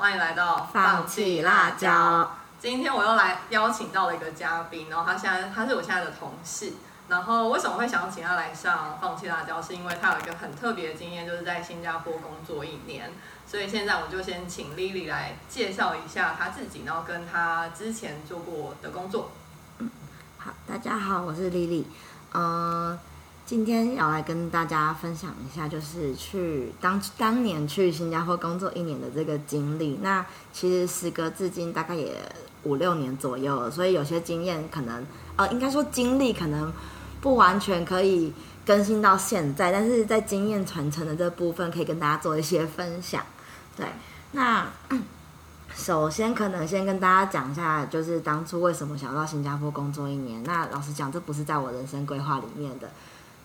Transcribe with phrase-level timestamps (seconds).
[0.00, 2.34] 欢迎来到放弃辣椒。
[2.58, 6.72] 今天我又来邀请到了一个嘉宾，然后他现在他是我现在的同事。
[7.08, 9.60] 然后为什么会想要请他来上放弃辣椒？
[9.60, 13.12] 是因为他有一个很特别的经验，就是在新加坡工作一年。
[13.46, 19.30] 所以现在我就先请丽丽来介绍一下她自己，然后跟她之前做过的工作。
[20.38, 21.86] 好，大家好，我是丽丽。
[22.32, 22.98] 嗯，
[23.50, 29.98] 今天要来跟大家分享一下，就是去当当年去新加坡工作一年的这个经历。
[30.00, 32.14] 那其实时隔至今大概也
[32.62, 35.04] 五六年左右了，所以有些经验可能，
[35.34, 36.72] 呃，应该说经历可能
[37.20, 38.32] 不完全可以
[38.64, 43.20] 更新到现在，但是在经验传承的这部分，可以跟大家做一些分享。
[43.76, 43.84] 对，
[44.30, 44.64] 那
[45.74, 50.40] 首先可能先跟大家讲一下，就是当初为什么想要到新加坡工作一年。
[50.44, 52.88] 那老实讲，这不是在我人生规划里面的。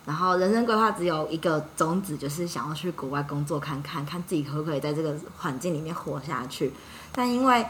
[0.06, 6.72] 然后人生规划只有一个宗旨，就是想要去国外工作看看，看自己可不可以在这个环境里面活下去。
[7.12, 7.66] 但因为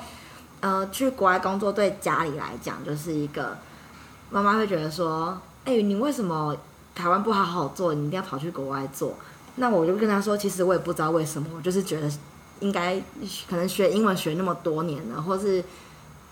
[0.59, 3.57] 呃，去国外工作对家里来讲，就是一个
[4.29, 6.55] 妈妈会觉得说，哎，你为什么
[6.93, 9.15] 台湾不好好做，你一定要跑去国外做？
[9.55, 12.11] 那我就跟他说，其实我也不知道为什么，我就是觉得。
[12.61, 12.97] 应该
[13.49, 15.61] 可能学英文学那么多年了，或是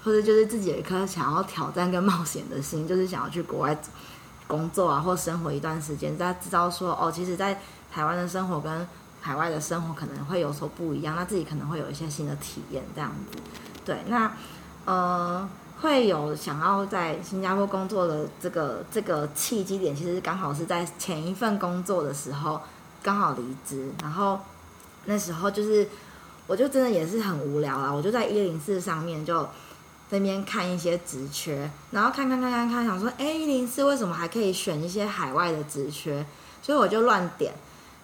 [0.02, 3.78] 或者就是自己有一颗想要挑战跟冒险的心，就是想要去国外
[4.48, 7.60] 工作啊，或生活一段时间，大家知道说哦，其实，在
[7.92, 8.88] 台湾的生活跟
[9.22, 13.38] 海外的生活可能会有所不一样，那自己可能会有一些新的体验这样子。
[13.86, 14.32] 对，那
[14.86, 15.48] 呃，
[15.82, 22.62] 会有想要在新加坡工作的这个这个契机点，其实刚好是在前一份工作的时候
[23.02, 24.40] 刚好离职，然后
[25.06, 25.88] 那时候就是。
[26.46, 29.48] 我就真的也是很无聊啊，我就在一零四上面就
[30.14, 36.24] 那边看一些职缺，然后看看看看看，想说，哎，一零四为什么还可以选一些海外的职缺？
[36.62, 37.52] 所以我就乱点，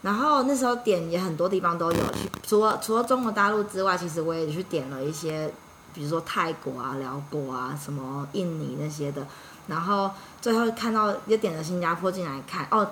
[0.02, 5.54] 然后那时候点也很多地方都有去，除了除了中国大陆之外，其实我也去点了一些，
[5.94, 9.26] 比如说泰国啊、辽国啊、什么印尼那些的，
[9.68, 10.10] 然后
[10.42, 12.86] 最后看到又点了新加坡进来看，哦。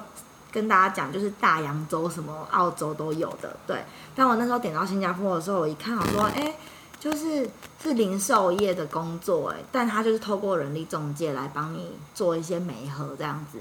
[0.49, 3.83] 跟大家讲，就是大洋洲什么澳洲都有的，对。
[4.15, 6.55] 但我那时候点到新加坡的时候，我一看，我说，哎，
[6.99, 7.49] 就是
[7.81, 13.59] 是零售业的工作，哎，但他就是透过人力中介来帮你做一些媒合这样子。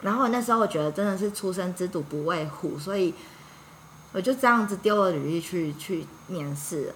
[0.00, 3.14] 然后那时候我觉得真的是初生之犊不畏虎，所以
[4.12, 6.92] 我就这样子丢了履历去去面试。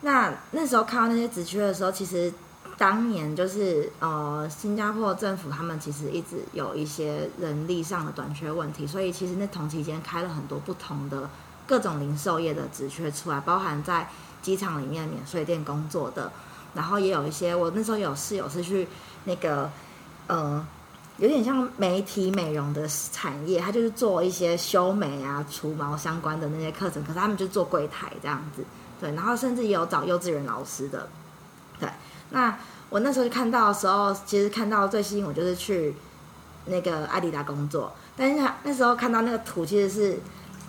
[0.00, 2.32] 那那时候看到那些职缺的时候，其实。
[2.76, 11.28] 当年就是呃，新加坡政府他们其实一直有一些人力上的短缺问题，所以其实那同期间开了很多不同的
[11.66, 14.08] 各种零售业的职缺出来，包含在
[14.42, 16.30] 机场里面免税店工作的，
[16.74, 18.88] 然后也有一些我那时候有室友是去
[19.24, 19.70] 那个
[20.26, 20.66] 呃，
[21.18, 28.64] 有点像媒体美容的产业，他就是做一些修眉啊、除毛相关的那些课程，可是他们就做柜台这样子，
[29.00, 31.08] 对，然后甚至也有找幼稚园老师的，
[31.80, 31.88] 对。
[32.30, 32.58] 那
[32.90, 35.94] 我那时候就看到的时候，其实看到最吸引我就是去
[36.66, 37.92] 那个艾迪达工作。
[38.16, 40.20] 但是那时候看到那个图，其实是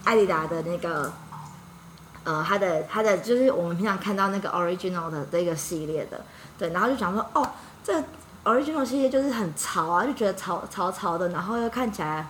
[0.03, 1.11] 艾迪达的那个，
[2.23, 6.21] 呃，它的它的就是我们平常看到那个 original 的这个系列的，
[6.57, 6.69] 对。
[6.69, 7.49] 然后就想说，哦，
[7.83, 7.93] 这
[8.43, 12.27] original 系列就是很潮啊，就觉得潮潮潮的，然后又看起来，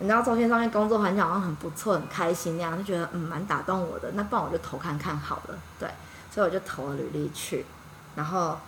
[0.00, 4.10] 你知道中线上面工作环境好像很不错，很开心那样，就觉得嗯蛮打动我的。
[4.12, 5.88] 那不然我就投看看好了，对。
[6.30, 7.64] 所以我就投了履历去。
[8.14, 8.58] 然后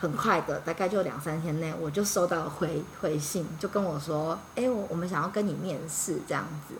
[0.00, 6.74] 很快的，大概就两三天内，我就收到回回信，就跟我说：“哎，我我们想要跟你面试这样子。”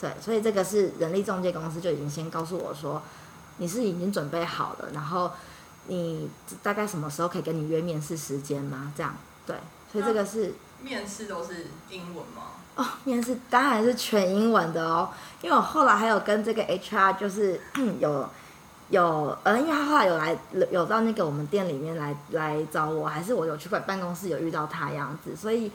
[0.00, 3.02] 对，所以这个是人力中介公司就已经先告诉我说
[3.58, 5.30] ：“你是已经准备好了，然后
[5.88, 6.30] 你
[6.62, 9.14] 大概什么时候可以跟你约面试时间吗？”这样，
[9.46, 9.56] 对，
[9.92, 12.42] 所以这个是面试都是英文吗？
[12.76, 15.10] 哦，面试当然是全英文的哦，
[15.42, 17.60] 因为我后来还有跟这个 HR 就是
[18.00, 18.28] 有。
[18.90, 20.36] 有，呃，因为他后来有来，
[20.72, 25.70] 有到那个我们店里面来来找我，还是我有去办办公室有遇到他样子，所以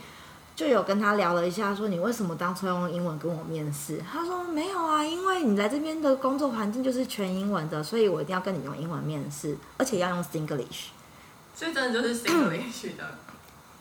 [0.56, 4.02] 就有跟他聊了一下，说你为什么当初用英文跟我面试？
[4.10, 10.86] 他说没有啊，因为你来这边的工作环境就是全英文的，所以我一定要跟你用英文面试，而且要用 Singlish。
[11.54, 13.04] 所以真的就是 Singlish 的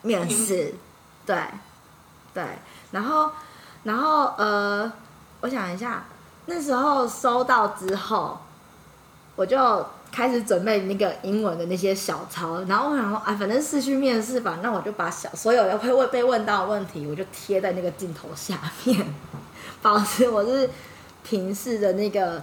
[0.03, 0.75] 面试，
[1.25, 1.37] 对，
[2.33, 2.45] 对，
[2.91, 3.31] 然后，
[3.85, 4.93] 然后，呃，
[5.41, 6.05] 我想一下，
[6.47, 8.39] 那时候收到之后。
[9.37, 9.85] 我就
[10.15, 19.05] 开始准备那个英文的那些小抄，然后我想说，哎，反正是去面试吧，那我就把小所有要会问被问到的问题，我就贴在那个镜头下面，
[19.83, 20.71] 保持我是
[21.25, 22.41] 平视的那个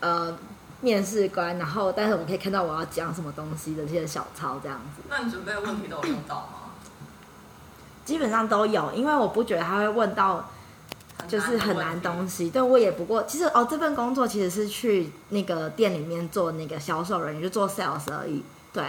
[0.00, 0.36] 呃
[0.82, 5.02] 面试官，然后但是我可以看到我要讲什么东西的这些小抄这样子。
[5.08, 6.58] 那你准备的问题都有用到吗？
[8.04, 10.50] 基本上都有，因为我不觉得他会问到
[11.26, 12.50] 就是很难东西。
[12.50, 18.42] 对我也不过，其实哦，这份工作其实是去那个店里面做那个销售人员，就做 sales 而已。
[18.72, 18.84] 对，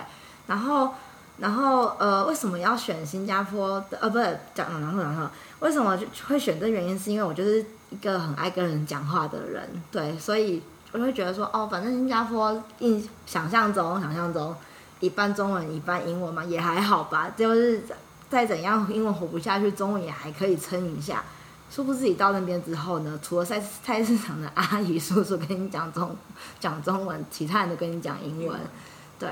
[0.47, 0.91] 然后
[1.37, 3.97] 然后呃，为什么要选新加坡的？
[4.01, 5.27] 呃，不是讲然后然后
[5.59, 6.97] 为什么就会选这原因？
[6.97, 10.61] 是因为我就是一个很爱跟人讲话的人，对，所以
[10.91, 14.55] 我会觉得说，哦，反正新加坡印想象中想象中
[14.99, 17.83] 一半中文一半英文嘛，也还好吧，就是
[18.29, 21.23] 再怎样英文活不下去，中文也还可以撑一下。
[21.69, 26.15] 殊不知你到那边之后呢，除了菜菜市场的阿姨叔叔跟你讲中
[26.59, 28.59] 讲中文，其他人都跟你讲英文，
[29.19, 29.29] 对。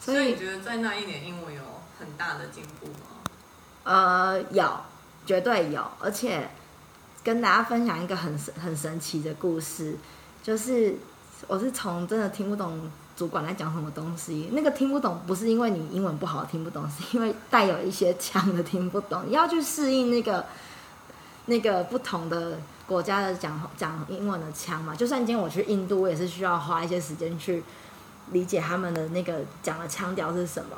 [0.00, 1.62] 所以你觉得在那一年英文有
[1.98, 3.22] 很大的进步吗？
[3.84, 4.70] 呃，有，
[5.24, 6.48] 绝对有，而且
[7.22, 9.96] 跟大家分享一个很神很神奇的故事，
[10.42, 10.94] 就是
[11.46, 20.44] 我是从真的听不懂主管在讲什么东西，那个听不懂不是因为你英文不好听不懂，是因为带有一些腔的听不懂，你要去适应那个
[21.46, 24.94] 那个不同的国家的讲讲英文的腔嘛。
[24.94, 27.62] 就算今天我去印度，我也是需要花一些时间去。
[28.32, 30.70] 理解他们的那个讲的腔调是什么？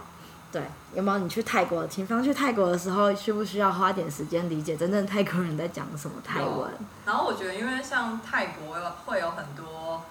[0.51, 0.61] 对，
[0.93, 1.87] 有没有你去泰国？
[1.87, 6.69] 秦芳去泰国的时候，需不需要花点时间理解真正泰国人在讲什么泰文？
[7.05, 10.03] 然后我觉得，因为像泰国有会有很多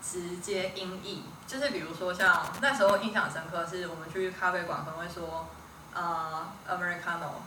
[0.00, 5.48] 直接音译，就是比如说像那时候印象深刻，是我们去咖啡馆可能会说
[5.92, 7.42] 呃 Americano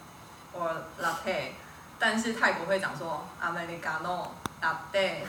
[0.51, 0.69] 或
[1.01, 1.51] Latte，
[1.99, 4.27] 但是泰国会讲说 Americano
[4.61, 5.25] Latte。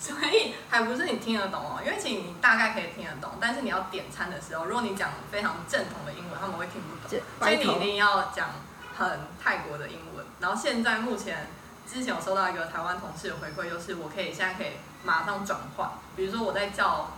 [0.00, 8.48] 所以还不是你听得懂哦，因为其实你大概可以听得懂，但是你要点餐的时候，如果你讲非常正统的英文，他们会听不懂，所以你一定要讲
[8.96, 10.24] 很泰国的英文。
[10.40, 11.48] 然后现在目前
[11.86, 17.10] 之前有收到一个台湾同事的回馈，就是我可以现在可以马上转换，比如说我在叫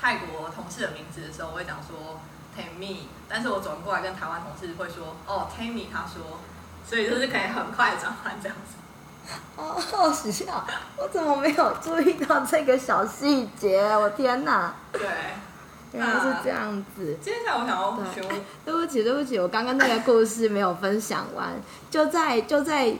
[0.00, 2.20] 泰国同事的名字的时候，我会讲说
[2.56, 6.38] Tammy，但是我转过来跟台湾同事会说哦 Tammy，他说，
[6.88, 8.74] 所以就是可以很快转换这样子。
[9.56, 10.66] 哦，好笑！
[10.98, 13.80] 我怎么没有注意到这个小细节？
[13.96, 14.74] 我天哪！
[14.92, 15.02] 对，
[15.92, 17.16] 原来是这样子。
[17.22, 18.04] 接下来我想要问，
[18.64, 21.52] 对不起，对不起，我刚刚那个故事没有分享完。
[21.90, 22.92] 就在就在，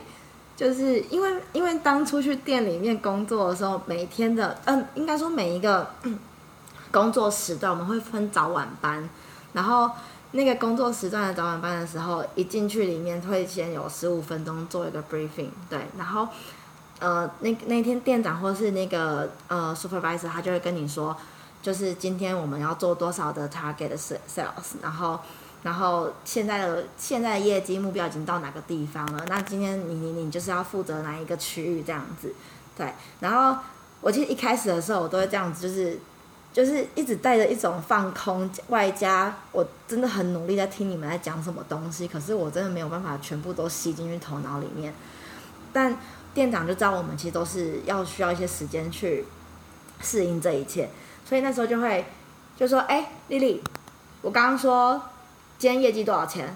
[0.56, 5.90] 就是因为因为当初去店里面工作的时候，每天的嗯，应该说每一个
[6.92, 9.08] 工作时段，我们会分早晚班，
[9.52, 9.90] 然后。
[10.34, 16.26] 那个工作时段的早晚班的时候，一进去里面会先有十五分钟做一个 briefing，对，然后，
[17.00, 21.14] 呃，那那天店长或是那个呃 supervisor 他就会跟你说，
[21.60, 24.46] 就是今天我们要做多少的 target sales，
[24.80, 25.20] 然后，
[25.62, 29.22] 然后现在的现在的业绩目标已经到哪个地方了？
[29.28, 32.34] 那今天你你你就是要负责哪一个区域这样子，
[32.74, 32.90] 对，
[33.20, 33.60] 然后
[34.00, 36.00] 我记得一开始的时候我都会这样子，就是。
[36.52, 44.92] 就是一直带着一种放空，外加我真的很努力在听你们在讲什么东西，可是我真的没有办法全部都吸进去头脑里面。
[45.72, 45.96] 但
[46.34, 49.24] 店长就知道我们其实都是要需要一些时间去
[50.02, 50.90] 适应这一切，
[51.26, 52.04] 所以那时候就会
[52.54, 53.62] 就说：“哎，丽丽，
[54.20, 55.00] 我刚刚说
[55.58, 56.54] 今天业绩多少钱？”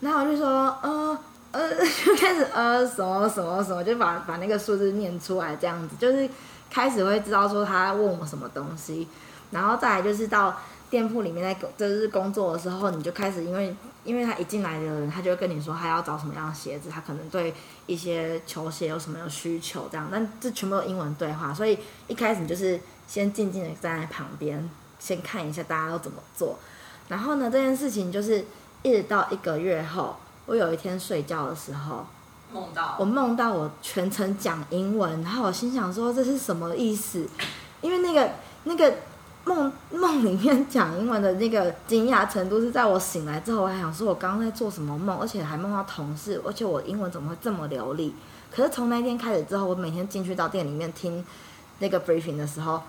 [0.00, 0.46] 然后我就说
[0.82, 1.18] ：“呃
[1.52, 1.70] 呃，
[2.04, 6.28] 就开始呃什么什么什么，就把把那个数字念出来，这样子就是
[6.70, 9.08] 开始会知道说他问我什么东西。”
[9.50, 10.56] 然后再来就是到
[10.90, 13.74] 店铺里面在工，就是工作的时候，你就开始因为，
[14.04, 17.52] 因为他一进来的人，他就会跟你说他要找什么样的鞋子，他可能对
[17.86, 26.58] 一些球鞋有什么样的需求，这样，但这全部都英文对话，所以一开始你就是先静静的站在旁边，先看一下大家都怎么做。
[27.08, 28.44] 然后呢，这件事情就是
[28.82, 32.06] 一直到一个月后，我有一天睡觉的时候，
[32.50, 37.28] 梦到我梦到我全程讲英文，然后我心想说这是什么意思？
[37.82, 38.30] 因为那个
[38.64, 38.94] 那个。
[39.48, 48.14] 梦梦里面讲英文的那个惊讶程度是在我醒来之后，我还想说我刚刚在做什么梦，而且还梦到同事，而且我英文怎么会这么流利？
[48.54, 51.24] 可是从那天开始之后，我每天进去到店里面听
[51.78, 52.82] 那个 briefing 的时候，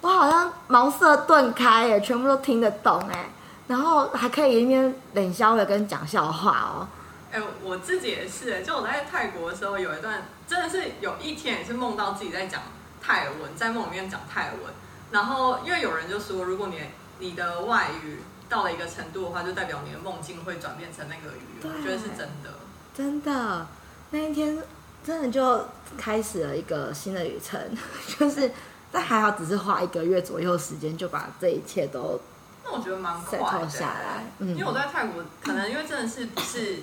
[0.00, 3.26] 我好像茅塞顿开耶，全部都听得懂哎，
[3.66, 6.88] 然后还可以一边冷笑的跟讲笑话哦。
[7.30, 12.62] 哎，我自己也是，就我在泰国的时候，有一段真的是有一天也是梦到自己在讲
[13.02, 14.72] 泰文，在梦里面讲泰文。
[15.10, 16.80] 然后，因为有人就说，如果你
[17.18, 21.72] 你的外语到了一个程度的话，就代表你的梦境会转变成那个语言。
[21.72, 22.50] 我觉得是真的。
[22.94, 23.66] 真的，
[24.10, 24.62] 那一天
[25.04, 27.58] 真的就开始了一个新的旅程，
[28.18, 28.52] 就是
[28.90, 32.20] 但还好，只是花一个月左右时间就把这一切都。
[32.64, 33.68] 那我觉得蛮快的。
[33.68, 36.80] 下来，嗯，因为我在泰国，可能因为真的是不是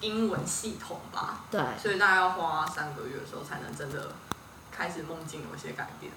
[0.00, 4.08] 英文系统吧，对，所以大概要花三个月的时候才能真的
[4.72, 6.12] 开始梦境有一些改变。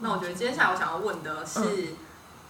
[0.00, 1.94] 那我觉得接下来我想要问的是，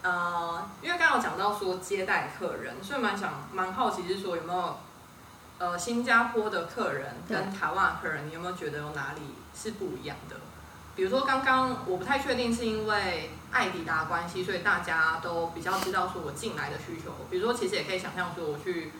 [0.02, 4.76] 呃，因为刚刚有讲到说接待客人，所以蛮想蛮好奇是说有没有
[5.58, 9.22] 呃，新加坡的客人跟台湾客人，你有没有觉得有哪里
[9.54, 10.36] 是不一样的？
[10.94, 17.12] 比如说刚刚我不太确定是因为艾迪达关系，所以大家都比较知道说我进来的需求。
[17.30, 18.92] 比如说，其实也可以想象说我去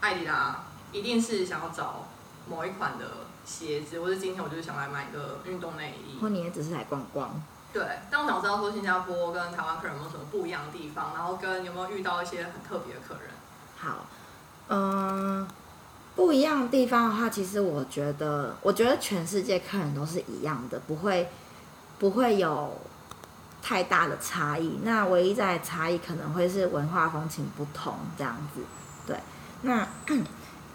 [0.00, 2.08] 艾迪达一定是想要找
[2.48, 3.04] 某一款的
[3.44, 6.20] 鞋子，或者今天我就是想来买个运动内衣。
[6.20, 7.42] 或你也只是来逛逛。
[7.74, 13.30] 对，但我想知道说新加坡跟台湾客人有没有什么不一样的地方，然后跟有没有遇到一些很特别的客人。
[13.76, 14.06] 好，
[14.68, 15.46] 嗯，
[16.14, 21.28] 不一样的地方的话，其实我觉得，我觉得全世界客人都是一样的，不会
[21.98, 22.80] 不会有
[23.60, 24.78] 太大的差异。
[24.84, 28.60] 那唯一在差异可能会是文化风情不同这样子。
[29.04, 29.18] 对，
[29.62, 29.84] 那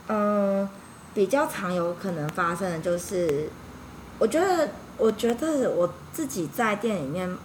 [0.09, 0.69] 嗯，
[1.13, 3.49] 比较常有可能发生的就是，
[4.19, 7.35] 我觉得，我觉得我自己在店里面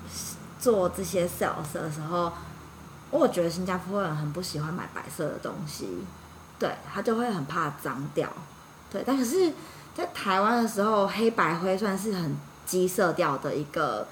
[0.61, 2.31] 做这些 sales 的时候。
[3.11, 5.87] 我觉得新加坡人很不喜欢买白色的东西，
[6.59, 8.29] 对他就会很怕脏掉，
[8.91, 9.05] 对。
[9.07, 9.53] 但可是，
[9.95, 14.05] 在台湾的时候，黑白灰算是很基色调的一个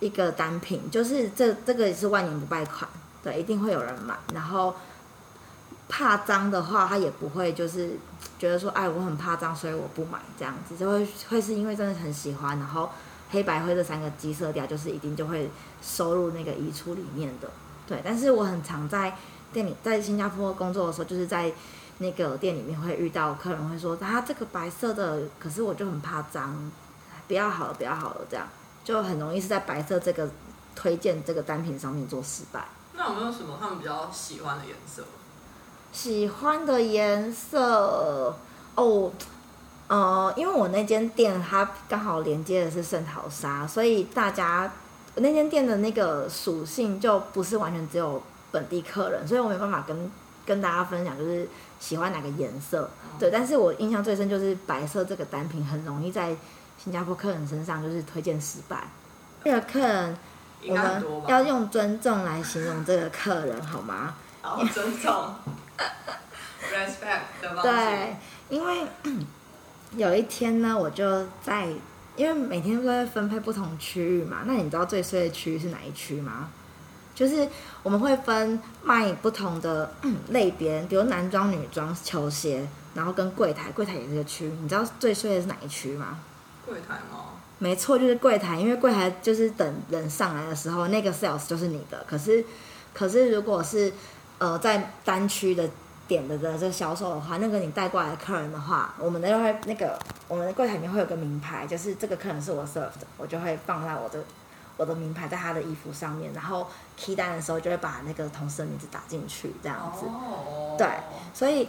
[0.00, 2.86] 一个单品，就是这这个也是万年不败款，
[3.22, 4.14] 对，一定会有人买。
[4.34, 4.74] 然后
[5.94, 7.90] 怕脏的话，他也不会就是
[8.38, 12.88] 觉得说，哎，我很怕脏，所以我不买这样子，就会会是因为真的很喜欢，然后
[13.30, 15.50] 黑白灰这三个基色调，就是一定就会
[15.82, 17.50] 收入那个衣橱里面的。
[17.86, 19.14] 对，但是我很常在
[19.52, 21.52] 店里，在新加坡工作的时候，就是在
[21.98, 26.72] 那个店里面会遇到客人会说，他、这个白色的，可是我就很怕脏，
[27.28, 28.48] 不要好了，不要好了，这样
[28.82, 30.26] 就很容易是在白色这个
[30.74, 32.66] 推荐这个单品上面做失败。
[32.94, 35.04] 那有没有什么他们比较喜欢的颜色？
[35.92, 38.34] 喜欢的颜色
[38.74, 39.12] 哦，
[39.88, 44.72] 呃，因为我那间店它刚好连接的是圣淘沙，所以大家
[45.16, 48.20] 那间店的那个属性就不是完全只有
[48.50, 50.10] 本地客人，所以我没办法跟
[50.46, 51.46] 跟大家分享就是
[51.78, 52.90] 喜欢哪个颜色。
[53.18, 56.34] 对，但是我印象最深就是白色这个单品很容易在
[56.82, 58.88] 新加坡客人身上就是推荐失败。
[59.44, 60.16] 这个客人，
[60.66, 61.04] 我们？
[61.28, 64.14] 要用尊重来形容这个客人好吗？
[64.40, 65.12] 好尊重
[66.72, 67.62] ，respect 的方式。
[67.62, 68.16] 对，
[68.48, 68.86] 因为
[69.96, 71.66] 有一天呢，我就在，
[72.16, 74.42] 因为每天都会分配不同区域嘛。
[74.46, 76.50] 那你知道最衰的区域是哪一区吗？
[77.14, 77.46] 就是
[77.82, 84.52] 我们会分卖不同的、 嗯类别，比如男装、女装、球鞋，然后跟柜台，柜台也是个区域。
[84.62, 86.18] 你知道最衰的是哪一区吗？
[86.64, 87.34] 柜台吗？
[87.58, 92.04] 没错，就是柜台，因为柜台就是等人上来的时候，那个 sales 就是你的。
[92.08, 92.44] 可是，
[92.94, 93.92] 可是如果是
[94.42, 95.70] 呃在单区的
[96.08, 99.96] 点的的这个销售的话，那个你带过来的客人的话，我们就会那个
[100.26, 104.18] 我们的柜台里面会有个名牌，就是这个客人是我 serve 的，我就会放在我的
[104.76, 110.06] 我的名牌在他的衣服上面，然后 key 单的时候就会把那个同事的名字打进去，这样子。
[110.06, 110.88] 哦，对
[111.32, 111.68] 所以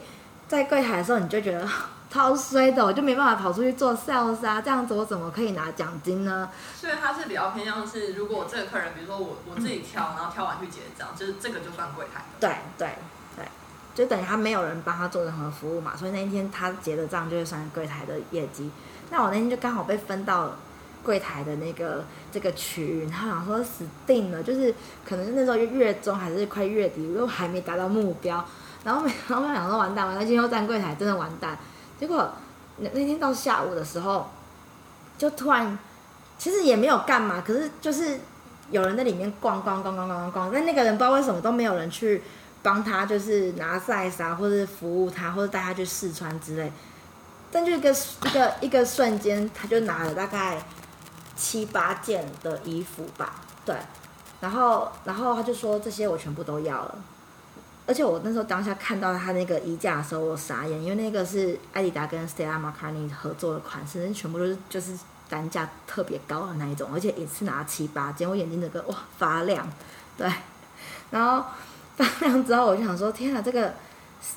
[0.54, 1.68] 在柜台的时候，你就觉得
[2.12, 6.48] 超衰的，我就没办法跑出去做 sales 啊，这样子我怎么可以拿奖金呢？
[6.80, 12.48] 所以他是比较偏向是，如果这个客人，比如说我我自己挑，然后挑完去结账，就是这个就算柜台的。
[12.48, 12.96] 对对
[13.36, 13.46] 对，
[13.96, 18.70] 就等于他没有人帮他做任何服务嘛，所以那一天他结的账就会算柜台的业绩。
[19.10, 20.52] 那我那天就刚好被分到
[21.02, 24.72] 柜台的那个这个区域，然后想说死定了，就是
[25.04, 28.46] 可能那时候月中还是快月底，又还没达到目标，
[28.84, 31.58] 然后没然后我想说完蛋完蛋，今天又站柜台，真的完蛋。
[32.00, 32.30] 结果
[32.78, 34.30] 那那天到下午的时候，
[35.18, 35.78] 就突然
[36.38, 38.20] 其实也没有干嘛，可是就是
[38.72, 42.22] 有人在里面逛逛逛逛逛逛逛，但那个人不知道为什么都没有人去
[42.62, 46.72] 帮他，就是拿 size 啊，或者服务他，或者带他去试穿之类。
[47.52, 50.62] 但就一个一个一个瞬间，他就拿了大概
[51.36, 53.75] 七八件的衣服吧，对，
[54.42, 56.96] 然后然后他就说这些我全部都要了。
[57.86, 64.98] 而且我那时候当下看到他那个衣架的时候，我傻眼，因为那个是艾迪达跟 Stella McCartney 合作的款式，全部都是就是
[65.30, 69.68] 单价特别高的那一种，而且一次拿七八件，我眼睛整个哇发亮，
[70.18, 70.32] 对，
[71.12, 71.44] 然后
[71.98, 73.74] 发亮之后，我就想说，天啊，这个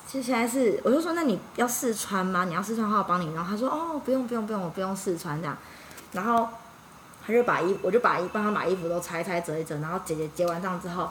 [0.05, 2.43] 接下来是， 我就说那你要试穿吗？
[2.43, 3.33] 你要试穿的话，我帮你。
[3.33, 5.57] 然后他说哦，不用不用不用，我不用试穿这样，
[6.11, 6.49] 然后
[7.25, 11.09] 他就把衣，我就把衣帮他把衣服都拆拆折一折，然后姐姐结完账之后。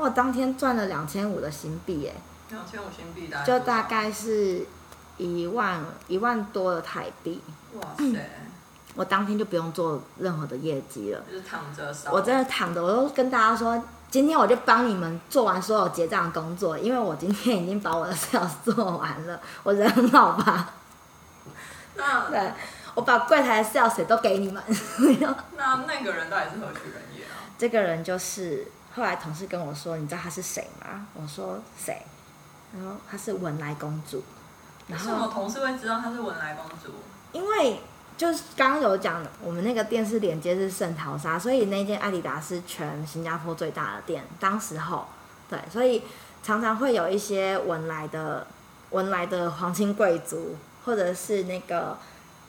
[0.00, 2.14] 哇，当天赚了两千五的新币耶，
[2.48, 4.66] 两千五新币大概就大概是
[5.18, 7.42] 一万一万多的台币。
[7.74, 8.30] 哇塞，
[8.94, 12.12] 我当天就不用做任何的业绩了，就是躺着烧。
[12.12, 20.72] 我真的躺着，我都跟大家说，今天我就帮你们做完所有结账的工作，因为我今天已经把我的 sales 做完了，我人很好吧？
[21.96, 22.52] 那对，
[22.94, 24.62] 我把柜台的 sales 都给你们。
[25.58, 27.44] 那那个人到底是何许人也啊？
[27.58, 31.06] 这个人就是后来同事跟我说，你知道他是谁吗？
[31.14, 32.02] 我说谁？
[32.72, 34.22] 然后她是文莱公主。
[34.88, 36.92] 为什么同事会知道她是文莱公主？
[37.32, 37.80] 因为
[38.16, 44.24] 就是刚刚有讲，我们那个店是连接是圣淘沙，所以那间艾迪达是全新加坡最大的店。
[44.38, 45.06] 当时候，
[45.48, 46.04] 对，所以
[46.42, 48.46] 常常会有一些文莱的
[48.90, 51.98] 文莱的皇亲贵族，或者是那个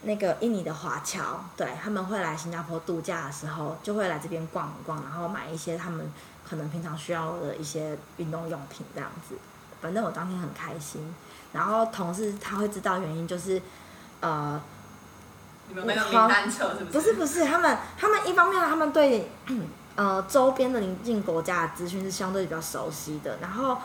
[0.04, 6.12] 那个印尼的华侨，对他们会来新加坡度假的时候，就会来这边逛一逛，然后买一些他们
[6.52, 9.36] 可能平常需要的一些运动用品这样子。
[9.82, 11.16] 反正我当天很开心，
[11.54, 13.62] 然后同事他会知道原因，就是
[14.20, 14.62] 呃。
[15.68, 16.86] 你们没有名是不是？
[16.92, 19.32] 不是不是，他们他们一方面他们对
[19.96, 23.78] 呃周边的邻近国家的资讯是相对比较熟悉的，然后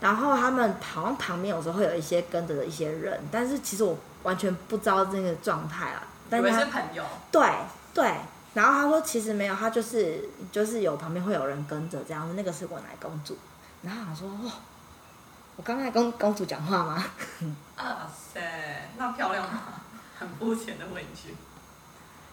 [0.00, 6.02] 然后他们好像旁边有时候会有一些跟着的一些人，但是其实我完全不知道这个状态啊。
[6.30, 7.02] 以为是朋友。
[7.30, 7.48] 对
[7.94, 8.14] 对，
[8.54, 13.36] 然后他说其实没有，他就是就是有旁边会有人跟着这样子，那个是我奶公主。
[13.82, 14.52] 然后他说哦，
[15.56, 17.04] 我刚才跟公主讲话吗？
[17.76, 19.60] 啊塞，那漂亮吗？
[20.18, 21.34] 很肤浅的问句，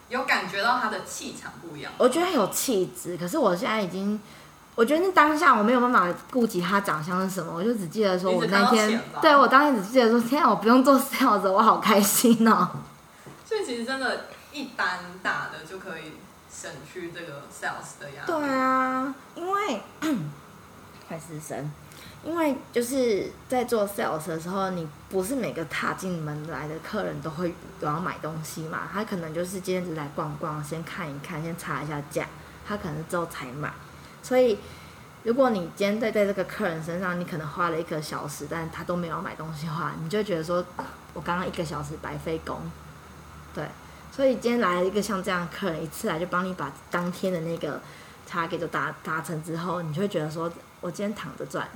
[0.08, 1.92] 有感觉到他的气场不一样。
[1.98, 4.20] 我觉得有气质，可是我现在已经，
[4.76, 12.68] 我觉得那当下我没有办法顾及他长相是什么，我就只记得说我那天，对我当天只记得说，天啊，我不用做 sales，我好开心哦。
[13.44, 16.12] 所以其实真的，一单大的就可以
[16.52, 18.26] 省去这个 sales 的压力。
[18.26, 19.80] 对啊，因为
[21.08, 21.70] 快失声。
[22.22, 32.26] 因为就是在做 sales 的时候，你不是每个踏进门来的客人都会都要买东西嘛，他可能就是今天只来逛逛，先看一看，先查一下价，
[32.68, 33.72] 他可能之后才买。
[34.22, 34.58] 所以，
[35.22, 40.62] 如果你今天在在这个客人身上，你可能花了一个小时，但他都没有买东西的话，你就觉得说，
[41.14, 42.60] 我刚刚一个小时白费工。
[43.54, 43.66] 对，
[44.12, 47.80] 所以今天来了一个像这样的客人，一次来就帮你把当天的那个
[48.28, 51.68] target 都达达成之后，你就会觉得说我今天躺着赚。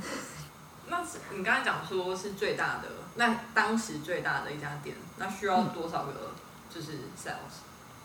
[0.88, 6.32] 那是你刚才讲说是最大的，那当时最大的一家店，那需要多少个
[6.68, 7.62] 就是 sales？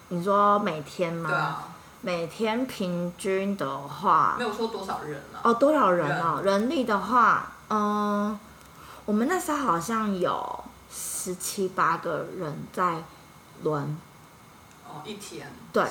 [0.09, 1.29] 你说每天吗？
[1.29, 1.67] 对啊，
[2.01, 5.41] 每天平均的话，没有说多少人啊？
[5.43, 6.41] 哦，多少人哦？
[6.43, 8.39] 人力的话，嗯，
[9.05, 13.03] 我们那时候好像有十七八个人在
[13.63, 13.97] 轮。
[14.89, 15.83] 哦，一天对，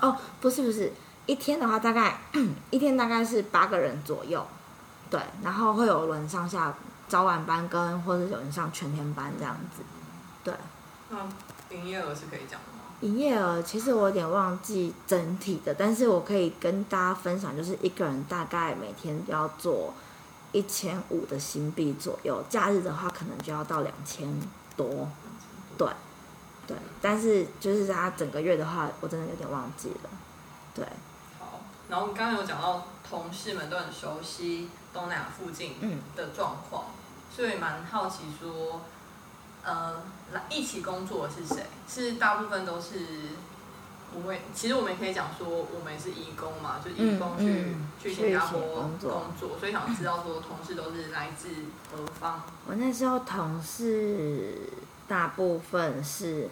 [0.00, 0.92] 哦，不是不是，
[1.26, 2.18] 一天的话大概
[2.70, 4.46] 一天大概是八个人左右。
[5.10, 6.74] 对，然后会有轮上下
[7.06, 9.82] 早晚班跟，或者有人上全天班这样子。
[10.42, 10.54] 对，
[11.10, 11.18] 那
[11.76, 12.84] 营业额是可以讲的吗？
[13.02, 19.92] 营业额其实我有点忘记整体的，但是我可以跟大家分享，就是一个人大概每天要做
[20.52, 24.40] 一千五的新币左右，假日的话可能就要到两千
[24.76, 25.06] 多。
[25.76, 25.86] 对，
[26.66, 30.10] 对，但是就是他整个月的话，我真的有点忘记了。
[30.74, 30.84] 对。
[31.38, 34.68] 好，然后刚刚有讲到同事们都很熟悉。
[34.94, 35.72] 东南亚附近
[36.14, 36.84] 的状况，
[37.34, 38.82] 所以蛮好奇说，
[39.64, 41.64] 呃，来一起工作的是谁？
[41.88, 42.98] 是大部分都是
[44.12, 51.48] 我们，其实我们也可以讲说，我们是义工嘛，就义工去去新加坡工作，所以想知道说，同事都是来自
[51.90, 52.42] 何方？
[52.66, 54.58] 我那时候同事
[55.12, 56.48] 大部分是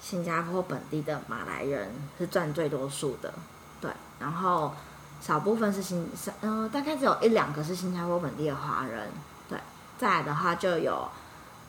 [0.00, 1.88] 新加坡本地的马来人，
[2.18, 3.32] 是占最多数的，
[3.80, 3.88] 对，
[4.18, 4.74] 然后。
[5.20, 6.10] 少部分是新，
[6.40, 9.08] 嗯，大概只有一两个是新加坡本地的华人，
[9.48, 9.56] 对。
[9.96, 11.08] 再来的话就有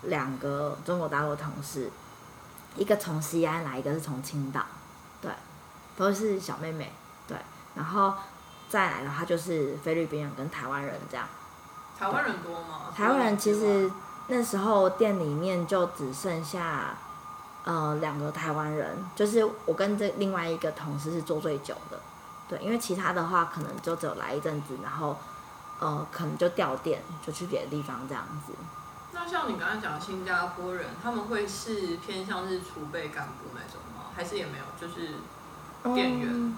[0.02, 1.91] 两个中国大陆同事，
[2.76, 4.65] 一个从西安来，一个是从青岛，
[5.22, 5.32] 对，
[5.96, 6.91] 都是小妹妹，
[7.28, 7.38] 对。
[7.76, 8.15] 然后
[8.69, 11.28] 再来的话就是菲律宾人跟台湾人这样。
[11.96, 12.91] 台湾人多吗？
[12.98, 13.88] 台湾人其实
[14.27, 16.95] 那时候店里面就只剩下
[17.63, 21.99] 呃两个台湾人，就是我跟这另外一个同事是做最久的。
[22.47, 25.17] 对，因为其他的话可能就只有来一阵子，然后，
[25.79, 28.53] 呃，可能就掉店，就去别的地方这样子。
[29.13, 34.05] 那像你刚才讲新加坡人，他们会是偏向是储备干部那种吗？
[34.15, 35.13] 还是也没有，就是
[35.93, 36.57] 店员？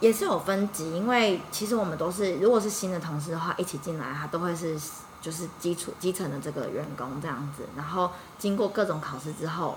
[0.00, 4.78] 也是有分级，因为其实我们都是，如果是新的同事的话，一起进来，他都会是
[5.20, 9.76] 就是基础基层的这个员工这样子，然后经过各种考试之后。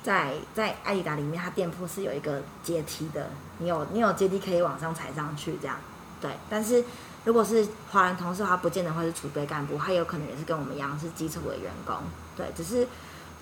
[0.00, 5.76] 在在艾迪达里面，它店铺是有一个阶梯的，你有你有阶梯可以往上踩上去，这样
[6.20, 6.30] 对。
[6.48, 6.82] 但是
[7.24, 11.96] 如果是华人同事的话，不见得会是储备干部，他有可能也是跟我们一样是基础的员工，
[12.36, 12.46] 对。
[12.56, 12.86] 只是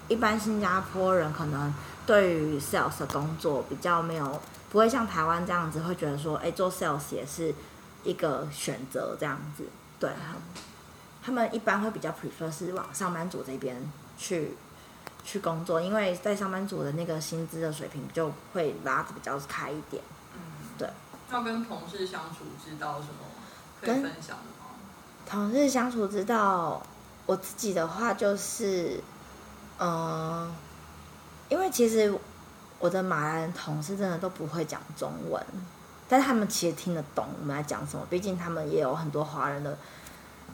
[0.08, 1.72] 一般新加坡人可能
[2.06, 7.54] 对于 sales 的工作比较没有，不会像台湾这样子会觉得说，哎，做 sales 也是
[8.02, 9.64] 一个选择这样子，
[10.00, 10.08] 对。
[11.26, 13.76] 他们一般会比较 prefer 是往上班族这边
[14.16, 14.56] 去。
[15.28, 20.00] 去工作，因为在上班族的那个薪资的水平就会拉的比较开一点。
[20.36, 20.40] 嗯，
[20.78, 20.88] 对。
[21.32, 23.26] 要跟同事相处知道什么
[23.80, 24.76] 可以分享的吗？
[25.28, 26.80] 同事相处之道，
[27.26, 29.02] 我自己的话就是，
[29.80, 30.54] 嗯，
[31.48, 32.16] 因为其实
[32.78, 35.44] 我的马来人同事真的都不会讲中文，
[36.08, 39.76] 但是他们其实听得懂我们在讲什么，毕竟他们也有很多华人的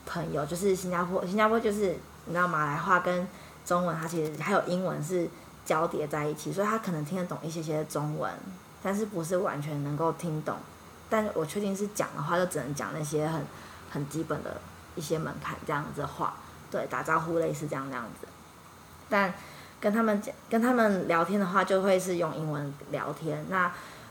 [0.06, 3.26] 朋友，就是新加坡，新加坡就是你知道马来话跟
[3.64, 5.28] 中文，它其实还有英文是
[5.64, 8.30] 交叠在一起，所以他可能听得懂一些些中文，
[8.82, 10.56] 但是不是完全能够听懂。
[11.08, 13.42] 但我确定是讲的话，就只能讲那些很
[13.90, 14.60] 很基本的
[14.94, 16.34] 一些门槛这样子的话，
[16.70, 18.26] 对，打招呼类似这样这样子。
[19.08, 19.32] 但
[19.80, 23.44] 跟他们讲跟他们聊天的话，就会是用英文聊天。
[23.48, 23.70] 那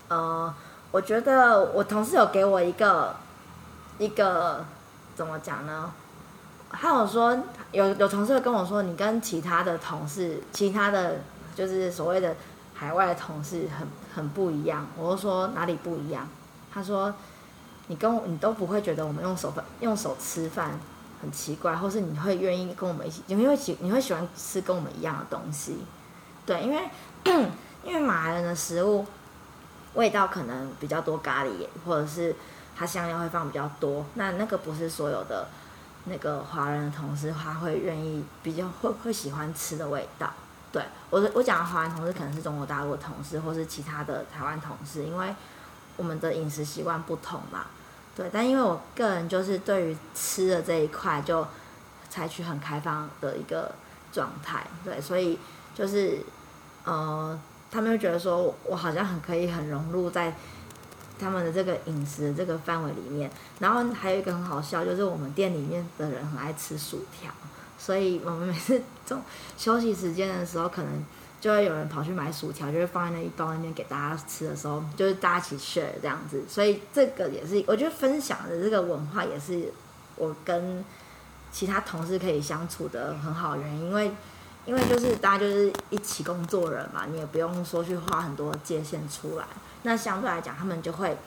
[0.09, 0.53] 呃，
[0.91, 3.15] 我觉得我同事有给我一个
[3.97, 4.63] 一个
[5.21, 5.93] 怎么讲呢？
[6.71, 7.37] 还有说
[7.71, 11.19] 有有同事会跟我说，你跟其他的同事，其他的
[11.55, 12.35] 就是所谓的
[12.73, 14.87] 海外的同事很很不一样。
[14.97, 16.27] 我就说哪里不一样？
[16.73, 17.13] 他说
[17.85, 20.71] 你跟我你都不会觉得我们用手饭用手吃饭
[21.21, 25.77] 很奇怪，或是你会愿意跟我们一起，你会喜你会喜欢吃跟我们一样的东西。
[26.47, 26.81] 对，因为
[27.83, 29.05] 因为马来人的食物
[29.93, 32.35] 味道可能比较多咖喱，或者是
[32.75, 34.05] 它香料会放比较多。
[34.15, 35.47] 那那个不是所有的
[36.05, 40.31] 那个华人的同事他会愿意比较会会喜欢吃的味道。
[40.71, 45.35] 对我我讲的华人同事可能是中国大陆的同事，或是其他的台湾同事，因为
[45.97, 47.65] 我们的饮食习惯不同嘛。
[48.15, 51.45] 对，但因为我个人就是对于吃的这一块就
[52.09, 53.73] 采取很开放的一个
[54.11, 55.37] 状态，对，所以
[55.73, 56.19] 就是
[56.83, 60.33] 呃，他们会觉得说我好像很可以很融入在
[61.21, 63.31] 他们的这个饮食的这个范围里面。
[63.59, 67.31] 然后还有一个很好笑，就是我们店里面的人很爱吃薯条，
[67.77, 69.21] 所以我们每次中
[69.57, 71.05] 休息时间的时候，可能
[71.39, 76.43] 就会有人跑去买薯条，就会放在那一包那边给大家吃的时候，就是大家一起 share 这样子。
[76.49, 79.71] 所以这个也是我觉得分享的这个文化，也是
[80.15, 80.83] 我跟
[81.51, 84.11] 其他同事可以相处的很好的原因，因为
[84.65, 89.45] 因为就是大家就是一起工作人嘛，你也不用说去画很多界限出来。
[89.83, 91.17] 那相对来讲，他们就会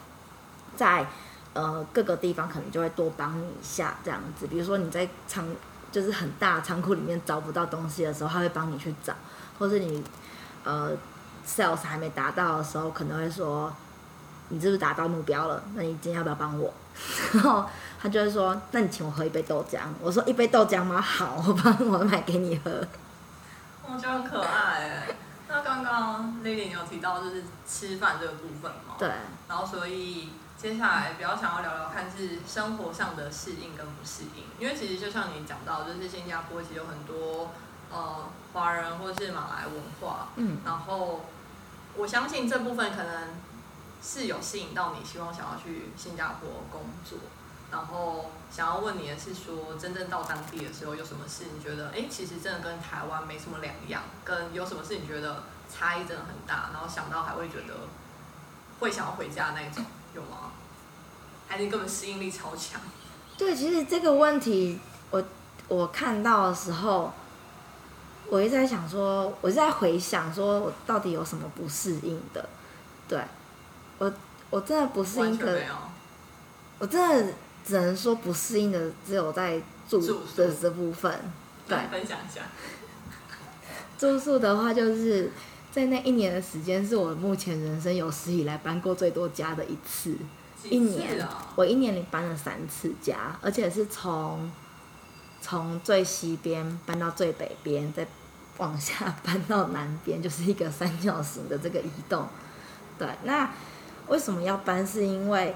[0.75, 1.05] 在
[1.53, 4.47] 呃各个地方可能就会多帮你一下这样子。
[4.47, 5.45] 比如说你在仓
[5.91, 9.13] 就是很大仓库里面找不到东西的时候，他会帮你去找，
[9.57, 10.03] 或是你
[10.63, 10.91] 呃
[11.47, 13.73] sales 还没达到的时候，可能会说
[14.49, 15.63] 你是不是达到目标了？
[15.75, 16.73] 那你今天要不要帮我？
[17.33, 17.65] 然后
[18.01, 19.79] 他就会说，那你请我喝一杯豆浆。
[20.01, 21.01] 我说一杯豆浆吗？
[21.01, 22.71] 好，我帮我买给你喝。
[23.83, 25.07] 我觉得很可爱。
[25.47, 28.95] 那刚刚 Lily 你有提到就是吃饭这个部分嘛？
[28.97, 29.09] 对，
[29.47, 37.51] 然后所以接下来比较想要聊聊看是生活上的适应跟不适应，因为其实就像你讲到，就是新加坡其实有很多
[37.91, 41.25] 呃华人或是马来文化，嗯，然后
[41.95, 43.29] 我相信这部分可能
[44.01, 47.19] 是有吸引到你，希望想要去新加坡工作。
[47.75, 57.73] 然后想要问你的是说，真正到当地的时候有什么事你觉得，哎，其实真的跟台湾没什么两样，跟有什么事你觉得差异真的很大，然后想到还会觉得
[58.79, 59.83] 会想要回家那种，
[60.13, 60.53] 有吗？
[61.49, 62.79] 还是根本适应力超强？
[63.37, 64.79] 对，其实这个问题，
[65.11, 65.21] 我
[65.67, 67.11] 我看到的时候，
[68.29, 72.47] 我一直在想说，我一直在回想说我到底有什么不适应的。
[73.09, 73.21] 对，
[73.97, 74.09] 我
[74.49, 75.61] 我真的不适应的，
[76.79, 77.33] 我真的。
[77.65, 79.99] 只能说不适应的只有在住
[80.35, 81.11] 的这部分。
[81.67, 82.41] 对，分享一下。
[83.97, 85.31] 住宿的话，就是
[85.71, 90.15] 在那一年的时间，是我目前人生有史以来搬过最多家的一次。
[90.63, 94.51] 一年，我一年里搬了三次家，而且是从
[95.41, 98.05] 从最西边搬到最北边，再
[98.57, 102.27] 往下 搬到南边，就是一个三角形的这个移动。
[102.99, 103.51] 对，那
[104.07, 104.85] 为什么要搬？
[104.85, 105.55] 是因为。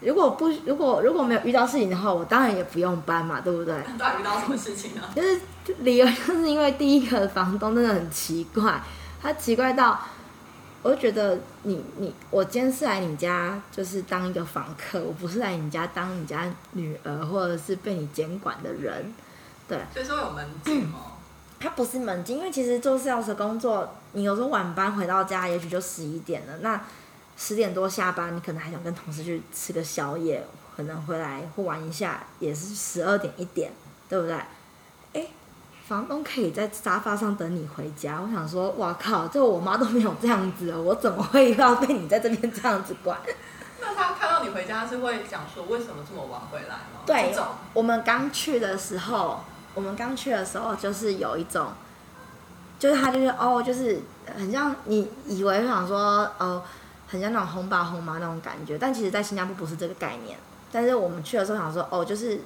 [0.00, 3.74] 如果不如果如果没有遇到事情的话，我当然也不用搬嘛，对不对？
[3.98, 5.02] 到底遇到什么事情呢？
[5.14, 5.40] 就是
[5.80, 8.82] 理由就是因为第一个房东真的很奇怪，
[9.20, 10.00] 他奇怪到，
[10.82, 19.12] 我就觉得你你我今天是来你家就是当一个房客，我不是来你家当你家女儿或者是被你监管的人，
[19.68, 19.78] 对。
[19.92, 20.98] 所以说有门禁吗？
[21.60, 26.80] 他不是门禁，因为其实做 sales 工作，你有时候晚班回到家，也许就十一点了，那。
[27.42, 33.72] 十点多下班，你可能还想跟同事去吃个宵夜，可能回来或玩一下，也是十二点一点，
[34.10, 34.36] 对不对？
[35.14, 35.26] 哎，
[35.88, 38.20] 房东可以在沙发上等你回家。
[38.20, 43.18] 我想说，哇靠，这我妈都没有这样子，我怎么会要被你在这边这样子管？
[43.80, 47.00] 那他看到你回家是会讲说为什么这么晚回来吗？
[47.06, 47.34] 对，
[47.72, 49.40] 我们刚去的时候，
[49.74, 51.72] 我们刚去的时候就是有一种，
[52.78, 54.02] 就是他就是哦，就是
[54.36, 56.62] 很像你以为想说哦。
[57.10, 60.38] 很像那种红爸红妈那种感觉，但其实，在新加坡不是这个概念。
[60.70, 62.40] 但是我们去的时候想说，哦，就是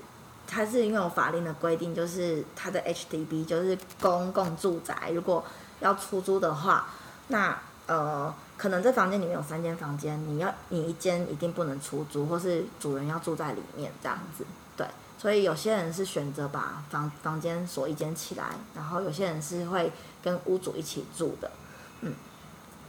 [0.47, 5.45] 它是因为有法令的规定，就是它的 HDB 就是公共住宅，如果
[5.81, 6.89] 要出租的话，
[7.29, 7.55] 那
[7.87, 14.47] 呃，可能这房间里面有三间房间，你要你一间一定不能出租，或是主人要住在里面这样子。
[14.75, 14.87] 对，
[15.19, 21.51] 所以有些人是选择把房房间锁一间起来，然后有些人是会跟屋主一起住的。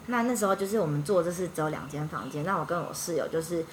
[0.07, 3.65] 那那时候就是我们住就是只有两间房间，那我跟我室友就是。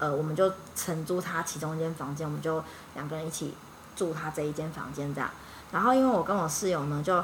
[0.00, 3.52] 呃，我们就承租他其中一间房间，我们就两个人一起
[3.94, 5.28] 住他这一间房间这样。
[5.70, 7.22] 然后因为我跟我室友呢，就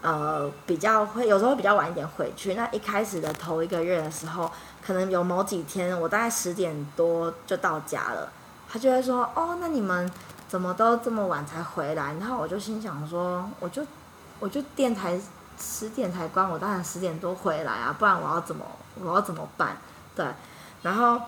[0.00, 2.54] 呃比较会有时候比较晚一点回去。
[2.54, 4.50] 那一开始的头一个月的时候，
[4.82, 8.32] 可能有某几天我大概十点多就到家了，
[8.66, 10.10] 他就会说：“哦，那你们
[10.48, 13.84] 怎么都这么晚才回来？”然后我就心想说：“我就
[14.40, 15.20] 我就电台
[15.58, 18.64] 十点才关，我当然十点多回来啊，不然我要怎么
[19.02, 19.76] 我要怎么办？”
[20.14, 20.26] 对，
[20.82, 21.20] 然后。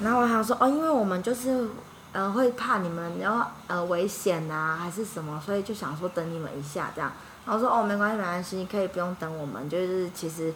[0.00, 1.68] 然后我想说哦，因为我们就是，
[2.12, 7.12] 呃，会怕你们然后呃危险呐，还是什么，所以就想说等你们一下这样。
[7.44, 10.52] 然后说哦，没关系，没关系，你可以不用等我们，就是其实，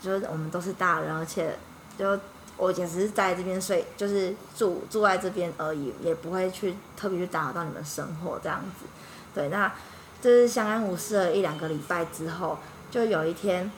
[0.00, 1.56] 就是我们都是大人，而且
[1.96, 2.18] 就
[2.56, 8.84] 我也只是在这边睡，就是住住在这边而已，也不会去特别去打扰到你们生活这样子。
[9.32, 9.72] 对，那
[10.20, 12.58] 就是相安无事了一两个礼拜之后，
[12.90, 13.70] 就有一天，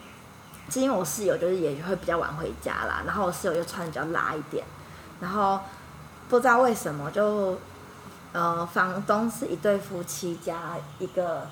[0.74, 4.64] 因为我室友就是也会比较晚回家啦，然后我室友又穿的比较拉一点。
[5.20, 5.60] 然后
[6.28, 7.58] 不知道为什么，就
[8.32, 11.46] 呃，房东是一对夫妻加一个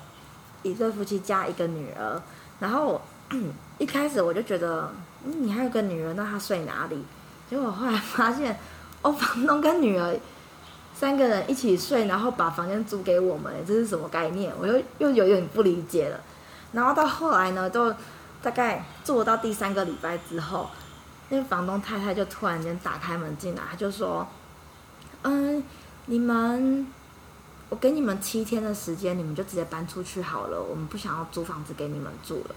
[0.63, 2.21] 一对夫妻加一个女儿。
[2.59, 3.01] 然后
[3.77, 4.89] 一开始我就觉得，
[5.23, 7.03] 你还有个女儿，那她睡哪里？
[7.49, 8.57] 结果后来发现，
[9.01, 10.17] 哦，房东跟女儿
[10.97, 14.51] 三个人一起睡，然后把房间租给我们，这是什么概念？
[14.59, 16.19] 我又又有点不理解了。
[16.71, 17.93] 然后到后来呢，都
[18.41, 20.69] 大概住到第三个礼拜之后。
[21.29, 24.25] 那个房东太太就突然间打开门进来，他就说
[25.23, 25.61] ：“嗯，
[26.05, 26.87] 你们，
[27.67, 32.55] 我给你们七天的时间，你们就直接搬出去好了，我们不想要租房子给你们住了。”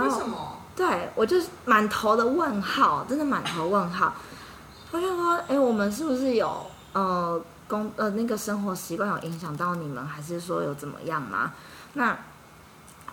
[0.00, 0.56] 为什么？
[0.76, 4.14] 对我就是满头的问号，真的满头问号。
[4.92, 11.52] 我就说：“哎，我们是不是有呃工呃那个生活习惯有影响到你们，还是说有怎么样吗？”
[11.94, 12.16] 那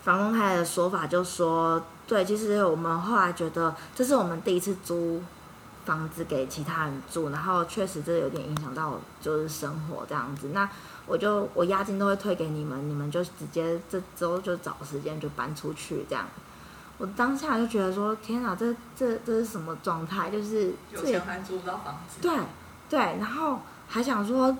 [0.02, 1.82] 房东太太的说法就说。
[2.06, 5.22] 对，其实我们后来觉得这是我们第一次租
[5.86, 10.48] 房子给其他人住，然后确实这有点影响到就是生活这样子。
[10.52, 10.68] 那
[11.06, 16.26] 我就我押金都会退给你们，你们就直接这周就找时间就搬出去这样。
[16.98, 20.28] 我当下就觉得说，天哪，这这这是什么状态？
[20.30, 22.20] 就是有钱还租不到房子。
[22.20, 22.36] 对
[22.90, 23.60] 对，然后
[23.94, 24.56] 还想说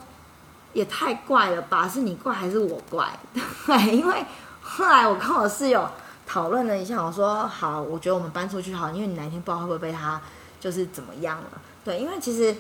[0.72, 1.88] 也太怪了吧？
[1.88, 3.10] 是你怪还是我怪？
[3.66, 4.24] 对，因为
[4.62, 5.88] 后来我跟我室友。
[6.24, 10.18] 讨论了一下，我说好，我觉得我们搬出去好，因为你哪天不知道会不会被他
[10.60, 11.60] 就是怎么样了。
[11.84, 12.56] 对，因为其实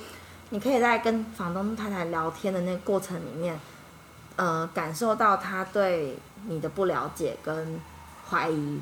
[0.50, 3.58] 你可以在跟房东太太聊天的那个过程里面，
[4.34, 7.80] 呃，感受到他对你的不了解跟
[8.28, 8.80] 怀疑。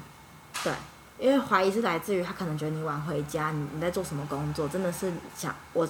[0.65, 0.73] 对，
[1.19, 4.67] 因为怀疑是来自于他可能觉得你晚回家，你你在做什么工作？
[4.67, 5.89] 真的是想我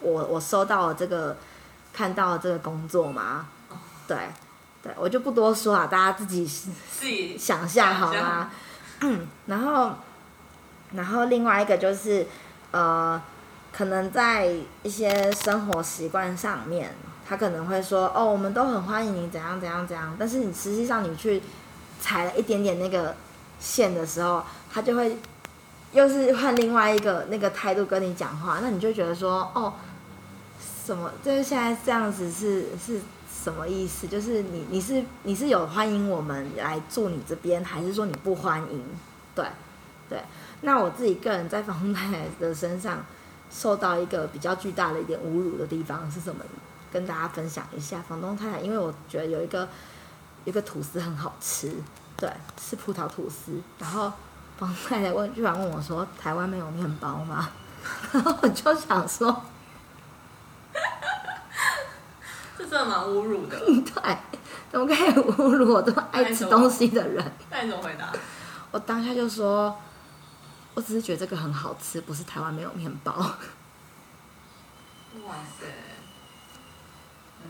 [0.00, 1.36] 我我收到了这个
[1.92, 3.46] 看到了这个工作吗？
[4.06, 4.16] 对。
[4.80, 8.48] 对，我就不多说了，大家自己自己想象好吗？
[9.00, 9.90] 嗯，然后，
[10.92, 12.24] 然后另外一个就是，
[12.70, 13.20] 呃，
[13.72, 14.48] 可能在
[14.84, 16.94] 一些生活习惯上面，
[17.28, 21.42] 他可能会说，哦，我们都很欢迎你怎样怎样怎样，但是你实际上你去
[22.00, 23.16] 踩了一点点那个
[23.58, 25.18] 线的时候，他就会
[25.90, 29.74] 又是换另外一个那个态度跟你讲话，那你就觉得说，哦，
[30.88, 31.12] 什么？
[31.22, 33.00] 就是现在这样子是是。
[33.44, 34.08] 什么意思？
[34.08, 38.82] 就是你你是你是有欢迎我们来住你这边，还是说你不欢迎？
[39.34, 39.46] 对
[40.08, 40.20] 对。
[40.62, 43.02] 那我自己个人在房东太太的身上
[43.48, 46.44] 受到一个比较巨大的一点侮辱的地方是什么？
[46.92, 48.00] 跟大家分享一下。
[48.02, 49.66] 房东太太，因为我觉得有一个
[50.44, 51.72] 一个吐司很好吃，
[52.16, 52.28] 对，
[52.60, 53.52] 是葡萄吐司。
[53.78, 54.12] 然后
[54.58, 57.48] 房东太太问，居然问我说：“台湾没有面包吗？”
[58.12, 59.42] 然后我就想说。
[62.58, 64.18] 这真的蛮侮辱的， 对，
[64.70, 67.32] 怎么可以侮辱我这么爱吃东西的人？
[67.50, 68.12] 那你怎么回答？
[68.70, 69.76] 我当下就说，
[70.74, 73.12] 我只是觉得这个很好吃，不是台湾没有面包。
[75.26, 75.66] 哇塞，
[77.42, 77.48] 嗯，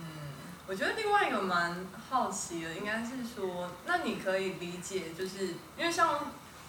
[0.67, 1.77] 我觉得另外一个蛮
[2.09, 6.19] 好奇的，应该是说，那你可以理解，就是因为像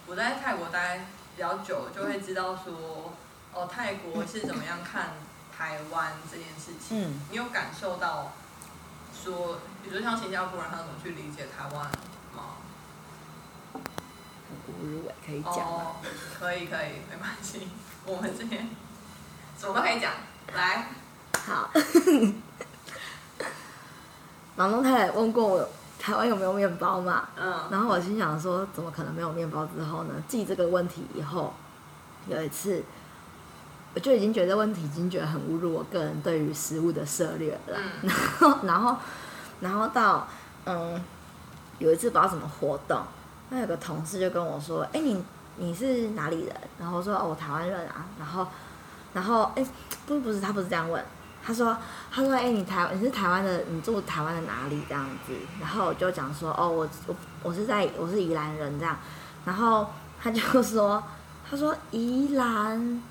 [0.07, 3.13] 我在泰国待比较久，就会知道说，
[3.53, 5.13] 哦，泰国是怎么样看
[5.59, 7.03] 台湾这件事情。
[7.03, 8.31] 嗯，你有感受到？
[9.21, 11.85] 说，比如像新加坡人，他怎么去理解台湾
[12.33, 12.55] 吗？
[15.25, 15.97] 可以讲哦，
[16.39, 17.67] 可以可以，没关系，
[18.05, 18.69] 我们这边
[19.59, 20.13] 什么都可以讲，
[20.55, 20.87] 来。
[21.45, 21.69] 好。
[24.55, 25.69] 房东太太问过我
[25.99, 29.65] 台湾有没有面包嘛，嗯，然后我心想说，怎么可能没有面包？
[29.65, 31.53] 之后呢，记这个问题以后，
[32.27, 32.81] 有一次，
[33.93, 37.77] 我就已经觉得问题已经觉得很侮辱我个人对于食物的涉猎了。
[38.03, 38.97] 嗯然后， 然后，
[39.61, 40.27] 然后到
[40.65, 41.01] 嗯，
[41.79, 43.01] 有一次不知道什么活动，
[43.49, 45.23] 那有个同事就跟我说：“哎，你
[45.57, 48.45] 你是哪里人？”然后我说：“哦，我台湾人啊。”然后，
[49.13, 49.65] 然后哎，
[50.05, 51.03] 不不是，他不是这样问。
[51.41, 51.75] 他说
[52.11, 58.95] ：“他说，哎、你台你是台湾的，你住台湾的哪里这样子？”然后我就讲说：“哦，我我我是在我是宜兰人这样。”
[59.45, 59.87] 然后
[60.21, 61.01] 他就说
[61.49, 63.01] ：“他说宜兰，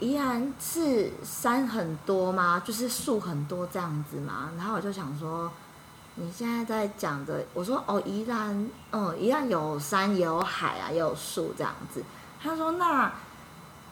[0.00, 2.62] 宜兰是山很多吗？
[2.64, 5.50] 就是树很多这样子吗？”然后我就想说
[6.16, 12.02] ：“你现在在讲的，我说哦，宜兰，嗯，宜兰有山也有海啊，也有树这样子。”
[12.42, 13.12] 他说：“那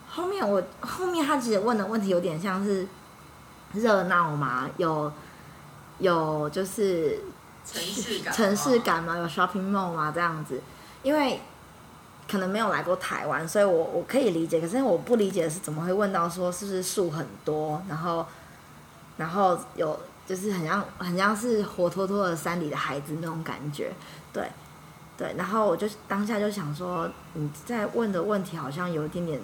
[0.08, 2.86] 后面我后面他其实问的问题有点像是。”
[3.74, 4.68] 热闹吗？
[4.76, 5.10] 有
[5.96, 7.18] 有就是
[7.64, 9.16] 城市感，城市，感吗？
[9.16, 10.12] 有 shopping mall 吗？
[10.14, 10.60] 这样子，
[11.02, 11.40] 因为
[12.30, 14.60] 可能没有来过台湾，所以我我可以理解。
[14.60, 18.26] 可是我不理解的是，怎么会问到说是不是树很多，然后
[19.16, 23.92] 然后有就是很像很像是活脱脱的山里的孩子那种感觉，
[24.32, 24.48] 对
[25.16, 25.34] 对。
[25.36, 29.40] 然后我就当下就想说，你在问的问题好像有一点点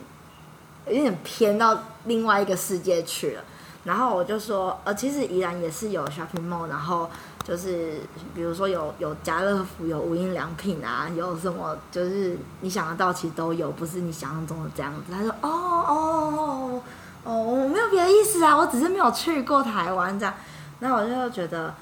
[0.86, 3.44] 有点偏到另外一个世界去了。
[3.88, 7.08] 然后我就说，呃，其实宜兰也是有 shopping mall，然后
[7.42, 8.00] 就是
[8.34, 15.00] 比如说有有家乐福，有无印良品啊，有什么就是你想得到，其实都有，不是你想象中的这样子。
[15.10, 16.82] 他说，哦哦
[17.24, 20.34] 哦，我没有别的意思啊，我只是没有去过台湾这样。
[20.80, 21.74] 然后我就觉得，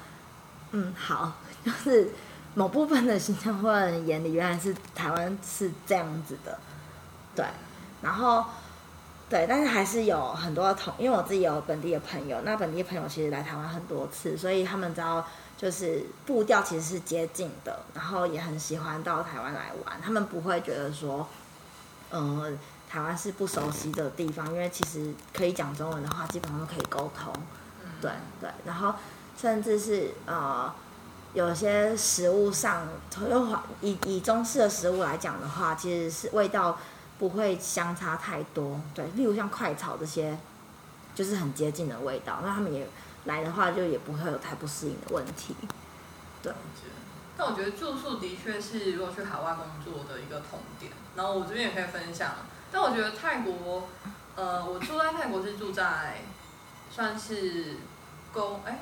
[0.71, 1.33] 嗯，好，
[1.65, 2.09] 就是
[2.53, 6.57] 某部分的新加坡人眼里，原来是台湾是这样子的，
[7.35, 7.45] 对，
[8.01, 8.45] 然后。
[9.29, 21.27] 对，但是还是有很多同，因为我自己有本地的朋友，那本地的朋友其实来台湾很多次，所以他们知道就是步调其实是接近的，然后也很喜欢到台湾来玩，他们不会觉得说，
[22.09, 22.53] 呃，
[22.89, 27.33] 台湾是不熟悉的地方，因为其实可以讲中文的话，基本上都可以沟通，
[28.01, 28.09] 对
[28.39, 28.93] 对，然后
[29.37, 30.73] 甚至是呃，
[31.33, 32.87] 有些食物上，
[33.81, 36.79] 以以中式的食物来讲的话，其实是味道。
[37.17, 40.37] 不会相差太多，对，例如像快炒这些，
[41.15, 42.39] 就是很接近的味道。
[42.43, 42.87] 那他们也
[43.25, 45.55] 来的话，就也不会有太不适应的问题。
[46.41, 46.53] 对。
[47.37, 50.91] 但我觉得住宿的确是如果去海外工作的一个痛点。
[51.15, 52.31] 然后我这边也可以分享，
[52.71, 53.87] 但我觉得泰国，
[54.35, 56.21] 呃，我住在泰国是住在
[56.91, 57.77] 算是
[58.33, 58.79] 公哎。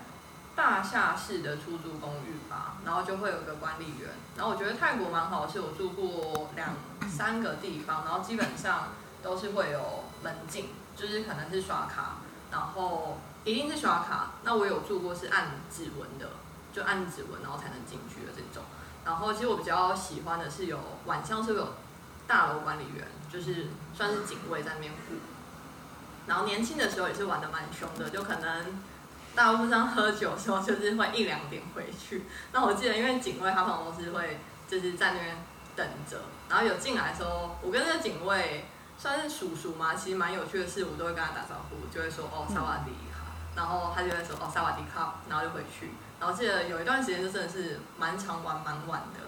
[0.55, 4.09] 大厦式的出租公寓吧，然后就会有个管理员。
[4.37, 6.69] 然后我觉得泰国蛮好的，是我住过两
[7.09, 8.89] 三个地方，然后基本上
[9.21, 12.19] 都是会有门禁，就是可能是刷卡，
[12.51, 14.31] 然后一定是刷卡。
[14.43, 16.29] 那我有住过是按指纹的，
[16.71, 18.63] 就按指纹然后才能进去的这种。
[19.03, 21.73] 然后其实我比较喜欢的是有晚上是有
[22.25, 25.15] 大楼管理员，就是算是警卫在那边顾。
[26.27, 28.81] 然后年轻的时候也是玩的蛮凶的，就可能。
[29.35, 32.23] 大路上喝酒的时候，就是会一两点回去。
[32.53, 35.35] 那我记得，因为警卫他通常都是会就是在那边
[35.75, 36.17] 等着，
[36.49, 38.65] 然后有进来的时候，我跟那个警卫
[38.97, 45.91] 算是叔叔嘛，其实蛮有趣的事，我都会跟他打招呼，就会说哦萨瓦迪卡，然后他就会说哦萨瓦迪卡，然后就回去。
[46.19, 49.19] 然后记得有一段时间就真的是蛮长玩蛮晚的，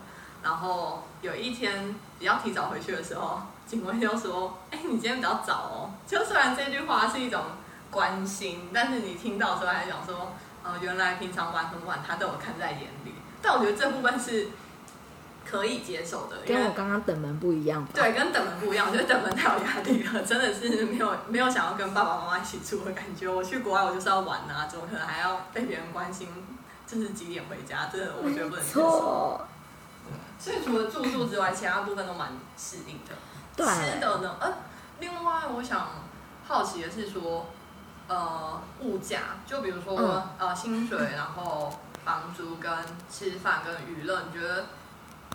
[0.41, 7.43] 然后有一天比较提早回去的时候，警卫就说：“哎，你今天比较早哦。”就虽然这句话是一种。
[7.91, 13.13] 关心，但是你听到时候还想说，呃，原来平常玩很晚，他都有看在眼里。
[13.41, 14.49] 但我觉得这部分是
[15.49, 17.87] 可以接受的，跟我刚刚等门不一样。
[17.93, 23.29] 对，跟等门不一样，我觉得等门太有压力了，真的是没有 没有想要跟爸爸妈妈一起住的感觉。
[23.29, 26.27] 我去国外，我就是要玩啊，怎么可能还要被别人关心？
[26.85, 27.89] 就是几点回家？
[27.91, 29.39] 这我觉得不能接受。
[30.39, 33.15] 所以除了住宿之外，其他部分都蛮适应的。
[33.55, 33.65] 对。
[33.65, 34.35] 吃的呢？
[34.39, 34.53] 呃，
[34.99, 35.87] 另外我想
[36.47, 37.45] 好奇的是说。
[38.07, 42.71] 呃，物价就比如说呃薪水，然后房租跟
[43.11, 44.67] 吃饭跟娱乐，你觉得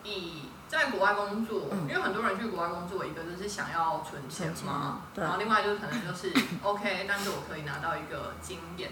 [0.04, 6.32] 以在国外工作，因为很多人去国外工作，一个就是想要存钱嘛，然后另外就是可能就是
[6.64, 8.90] OK，但是我可以拿到一个经验。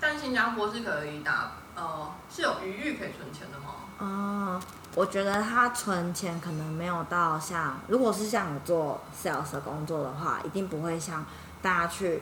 [0.00, 3.74] 但新加坡是可以打呃是有余裕可以存钱的吗？
[4.00, 4.60] 哦，
[4.96, 11.24] 我觉得他存钱可能没有到像，如果是像我做 sales 的工作的话，一定不会像
[11.62, 12.20] 大家去。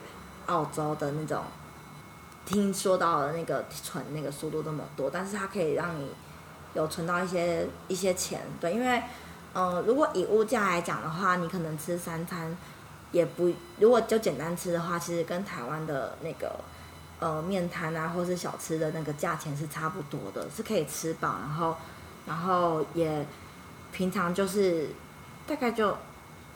[0.51, 1.45] 澳洲的那种，
[2.45, 6.11] 听说到的那个存那个速度那么多，但是它可以让你
[6.75, 9.01] 有存到一些一些钱，对，因为，
[9.55, 12.57] 嗯，如果以物价来讲的话，你可能吃三餐
[13.13, 16.59] 也不，如果就简单吃的话，其实跟台湾的那个
[17.21, 21.77] 呃面摊啊，或是小吃的那个价钱是差不多的，是可以吃饱，然后
[22.27, 23.25] 然后也
[23.93, 24.89] 平常就是
[25.47, 25.97] 大概就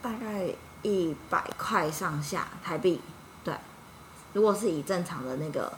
[0.02, 0.48] 大概
[0.82, 3.00] 一百块上下台币，
[4.34, 5.72] 如果是以正常的那个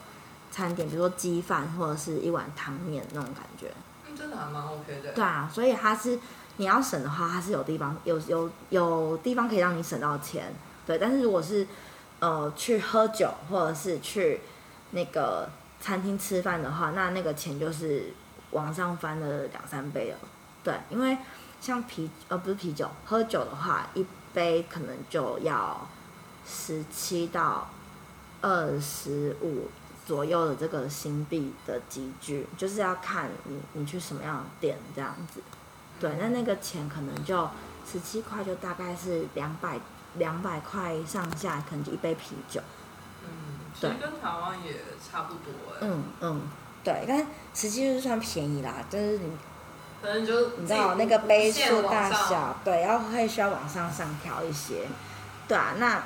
[0.51, 3.71] 餐点，比如说鸡饭或者是一碗汤面那种感觉，
[4.07, 5.13] 嗯，真的还蛮 OK 的。
[5.13, 6.19] 对啊，所以它是
[6.57, 10.53] 你要省的话，它是有地方有有有地方可以让你省到钱，
[10.85, 10.97] 对。
[10.97, 11.65] 但是如果是
[12.19, 14.41] 呃去喝酒或者是去
[14.91, 15.47] 那个
[15.79, 18.11] 餐厅吃饭的话，那那个钱就是
[18.51, 20.17] 往上翻了两三倍了，
[20.63, 20.73] 对。
[20.89, 21.17] 因为
[21.61, 24.03] 像啤呃不是啤酒，喝酒的话，一
[24.33, 25.87] 杯可能就要
[26.47, 27.69] 十七到
[28.41, 29.67] 二十五
[30.05, 35.41] 左右的这个新币的集聚，就是要看你你去什么样的店这样子。
[35.99, 37.49] 对，那那个钱可能就
[37.91, 39.79] 十七块，就大概是两百
[40.15, 42.61] 两百块上下，可能就一杯啤酒。
[43.23, 45.77] 嗯，对跟台湾也差不多哎。
[45.81, 46.41] 嗯嗯，
[46.83, 49.31] 对，但十七就是算便宜啦，就是你
[50.01, 54.87] 可能就你知道那个杯数大小，对，要会需要往上上调一些。
[55.47, 56.03] 对啊，那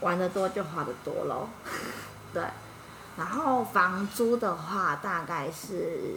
[0.00, 1.48] 玩的多就花的多喽。
[2.32, 2.42] 对，
[3.16, 6.16] 然后房租的话大概是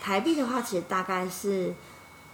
[0.00, 1.74] 台币的话，其实大概是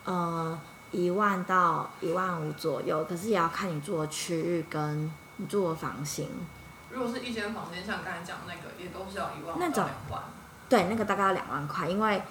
[0.04, 0.58] 呃
[0.92, 6.28] 一万到一万五左右，可是也要看你住的区域跟你住的房型。
[6.90, 10.22] 如果是一间房间，像刚才讲那个，也都是要一万那种万。
[10.68, 12.22] 对，那个大概要两万块，因为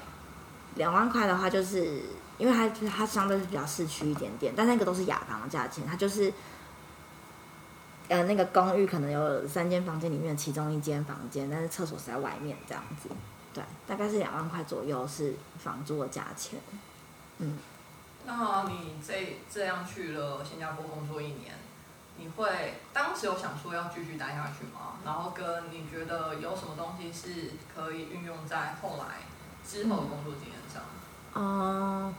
[0.75, 2.01] 两万块的话，就是
[2.37, 6.33] 因为它它相对是比较市区一点点，但那个都是雅房的价钱，它就是
[8.09, 13.09] 呃那个公寓可能有三间房间里面的其中一间房间，但是厕所是在外面这样子，
[13.53, 16.59] 对，大概是两万块左右是房租的价钱，
[17.39, 17.57] 嗯。
[18.25, 21.55] 那你这这样去了新加坡工作一年，
[22.17, 24.93] 你会当时有想说要继续待下去吗？
[25.03, 29.23] 然后跟你觉得有什么东西是可以运用在后来
[29.67, 30.81] 之后的工作经验上？
[31.35, 32.15] 嗯，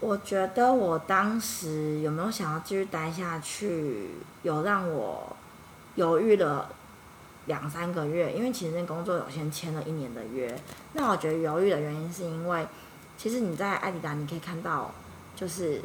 [0.00, 4.08] 我觉得我当时有没有想要继续待下去，
[4.42, 5.36] 有让我
[5.94, 6.70] 犹豫了
[7.44, 10.58] 两三个月，因为其实那工作有先签了一年的约。
[10.94, 12.66] 那我觉得犹豫的原因是因为，
[13.18, 14.90] 其实你在艾迪达你可以看到，
[15.36, 15.82] 就是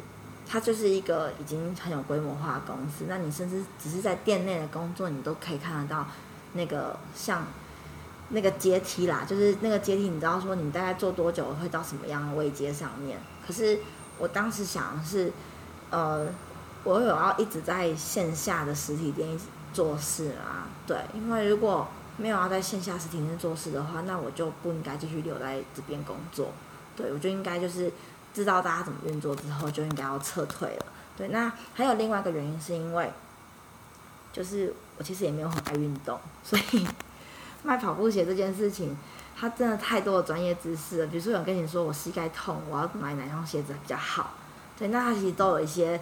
[0.48, 3.04] 它就是一个已经很有规模化的公司。
[3.06, 6.06] 那你甚至只是在店内的工作，你都可以看得到
[6.54, 7.44] 那个像
[8.30, 13.18] 那个阶梯啦，就是那个阶梯，你知道说你大概做多久会到什么样的位阶上面。
[13.46, 13.78] 可是
[14.18, 15.32] 我当时想的是，
[15.90, 16.26] 呃，
[16.84, 19.38] 我有要一直在线下的实体店
[19.72, 21.86] 做事啊，对，因为如果
[22.16, 26.50] 没有要在线下实体店做事的话，那我就不应该继续留在这边工作。
[26.96, 27.92] 对，我就应该就是
[28.32, 30.86] 知道大家怎么运作之后，就应该要撤退了。
[31.16, 33.12] 对，那还有另外一个原因是因为，
[34.32, 36.86] 就是我其实也没有很爱运动，所以
[37.62, 38.96] 卖跑步鞋这件事情，
[39.38, 41.06] 他真的太多的专业知识了。
[41.08, 44.30] 比如说有人跟你说我膝盖痛，我要买哪双鞋子比较好，
[44.78, 46.00] 对，那他其实都有一些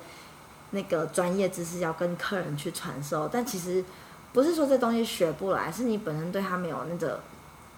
[0.70, 3.84] 那个专业知识要跟客人去传授，但其实
[4.32, 7.20] 不是说这东西学不来，是你本身对他没有那个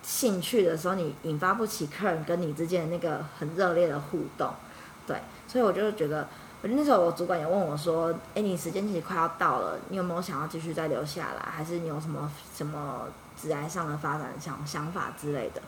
[0.03, 4.51] 兴趣的时候，你引发不起客人跟你之间的那个很热烈的互动，
[5.07, 5.17] 对，
[5.49, 6.29] 所以我就觉得，
[6.63, 13.09] 我觉得那时候我主管也问我说，哎，你时间其实快要到了，你有没有想要继续再留下来，还是你有什么什么
[13.41, 15.63] 职业上的发展想想法之类的？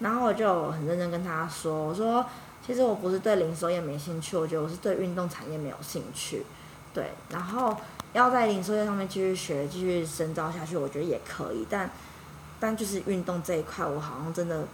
[0.00, 2.24] 然后我就很认真跟他说，我说
[2.64, 6.44] 其实我不是对零售业没兴趣，我觉得我是对运动产业没有兴趣，
[6.94, 7.76] 对，然后
[8.12, 11.90] 要在零售业上面继续学，继续深造下去，我觉得也可以，但
[12.60, 14.64] 但就是运动这一块，我好像真的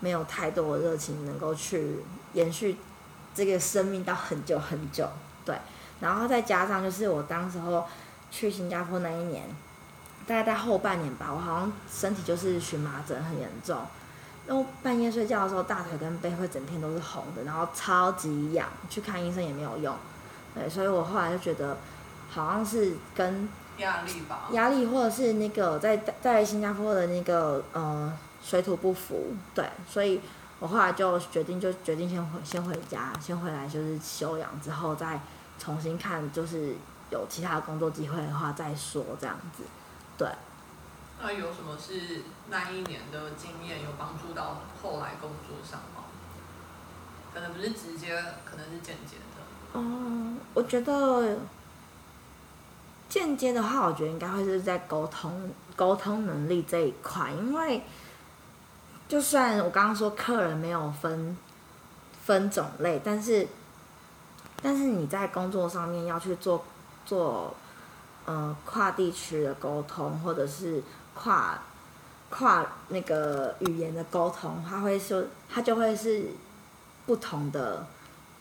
[0.00, 1.96] 没有太多的热情能够去
[2.32, 2.76] 延续
[3.34, 5.08] 这个生命到很久很久，
[5.44, 5.56] 对，
[6.00, 7.84] 然后再加上就是我当时候
[8.30, 9.44] 去新加坡那一年，
[10.26, 13.78] 大概在后半年吧，我好像身体就是荨麻疹很严重，
[14.46, 19.94] 然后半夜睡觉的时候，大腿跟背会整天都是红的，然后超级痒，去看医生也没有用，
[20.54, 21.76] 对，所以我后来就觉得
[22.30, 23.48] 好像是跟
[23.78, 24.48] 压力吧。
[24.52, 28.12] 压力或者是那个在在新加坡的那个呃
[28.42, 30.20] 水土不服，对，所以
[30.58, 35.20] 我后来就决定就决定先回先回家，先回来就是休养之后再
[35.58, 36.74] 重新看，就是
[37.10, 39.62] 有其他的工作机会的话再说这样子，
[40.16, 40.28] 对。
[41.22, 46.04] 那有什么是那一年的经验有帮助到后来工作上吗？
[47.32, 49.42] 可能不是直接，可能是间接的。
[49.72, 51.36] 嗯，我觉得
[53.08, 57.82] 间接的话，我觉得应该会是在沟通沟通能力这一块，因为
[59.08, 61.36] 就算我刚刚说客人没有分
[62.24, 63.48] 分种类，但是
[64.62, 66.64] 但是你在工作上面要去做
[67.04, 67.54] 做
[68.26, 70.82] 呃跨地区的沟通，或者是
[71.14, 71.58] 跨
[72.30, 76.26] 跨那个语言的沟通，他会说，他就会是
[77.06, 77.86] 不同的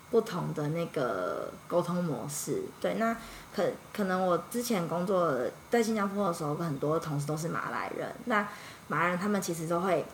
[0.09, 2.63] 不同的那个沟通模式。
[2.79, 3.15] 对，那
[3.55, 3.63] 可
[3.93, 5.38] 可能我之前工作
[5.69, 8.11] 在新加坡的时候，很多同事都是马来人。
[8.25, 8.47] 那
[8.88, 10.05] 马来人他们其实都会，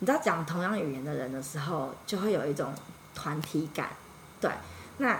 [0.00, 2.72] 你知道讲同样语言的人的时候，就会有一种
[3.14, 3.90] 团体感。
[4.40, 4.50] 对，
[4.98, 5.18] 那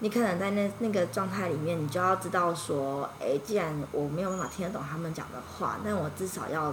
[0.00, 6.72] 你可能在那那个状态里面，你就要知道说，哎，既然我没有办法听得懂他们讲的话，那我至少要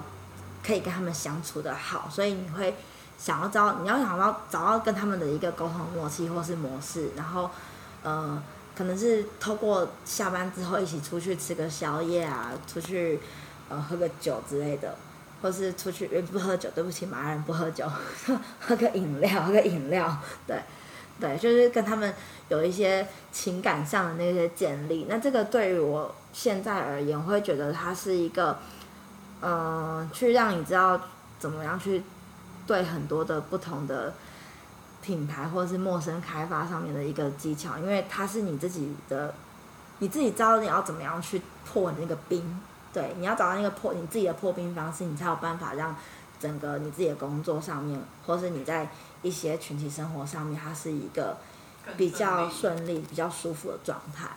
[0.63, 2.07] 可以跟他们相处的好。
[2.07, 2.75] 所以你会
[3.17, 7.49] 想要找，你要想到找到跟他们的一个沟通默契或是模式，然后，
[8.03, 8.43] 呃，
[8.77, 13.19] 可能是透过下班之后一起出去吃个宵夜啊，出去
[13.69, 14.95] 呃喝个酒之类的，
[15.41, 17.89] 或是出去不喝酒，对不起，马来人不喝酒，
[18.61, 20.15] 喝个饮料，喝个饮料，
[20.45, 20.61] 对。
[21.17, 22.13] 对，就是跟他们
[22.49, 25.05] 有一些情感上的那些建立。
[25.07, 28.57] 那这个对于我现在而言，我会觉得它是一个，
[29.39, 30.99] 呃，去让你知道
[31.39, 32.03] 怎么样去
[32.67, 34.13] 对很多的不同的
[35.01, 39.33] 品牌或者是陌生开发上面的一个技巧，因为它是你自己的，
[39.99, 42.59] 你自己知道你要怎么样去破那个冰。
[42.91, 45.95] 对，你要找到那个破你自己的破冰方式，你才有办法让
[46.41, 48.89] 整个你自己的工作上面，或是你在。
[49.25, 51.35] 一些群体生活上面，它是一个
[51.97, 54.29] 比较顺利、比较舒服的状态。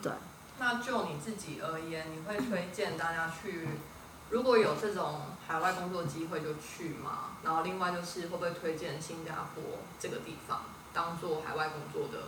[0.00, 0.12] 对。
[0.60, 3.66] 那就你自己而言，你会推荐大家去？
[4.30, 7.30] 如果有这种海外工作机会，就去嘛。
[7.42, 9.64] 然后另外就是，会不会推荐新加坡
[9.98, 10.60] 这个地方
[10.94, 12.18] 当做海外工作的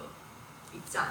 [0.73, 1.11] 一站？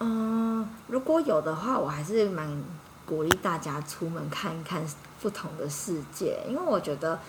[0.00, 2.64] 嗯，如果有的话，我还是蛮
[3.06, 4.84] 鼓励大家出门看一看
[5.22, 7.20] 不同的世界，因为我觉得。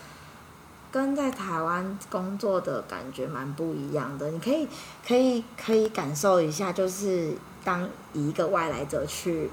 [0.92, 4.66] 跟在台湾工作的感觉蛮不一样的，你可以
[5.06, 7.32] 可以可以感受一下，就是
[7.62, 9.48] 当一个外来者去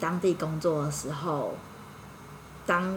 [0.00, 1.54] 当地工作的时候，
[2.66, 2.96] 当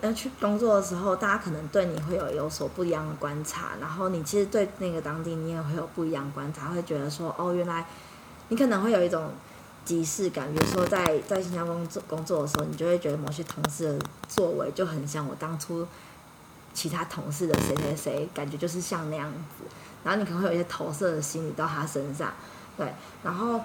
[0.00, 7.84] 呃去工作的时候，大家可能对你会有有所不一样的观察，然后你其实对那个当地你也会有不一样观察，会觉得说哦，原来
[8.48, 9.32] 你可能会有一种
[9.84, 15.84] 即视感，比如说在在新加坡工作工作的时候，你就会觉得某些同事的作为就很像我当初。
[16.72, 19.64] 其他同事的谁谁谁，感觉就是像那样子，
[20.04, 22.32] 然后你可能会有一些投射的心理到他身上，
[22.76, 23.60] 对，然后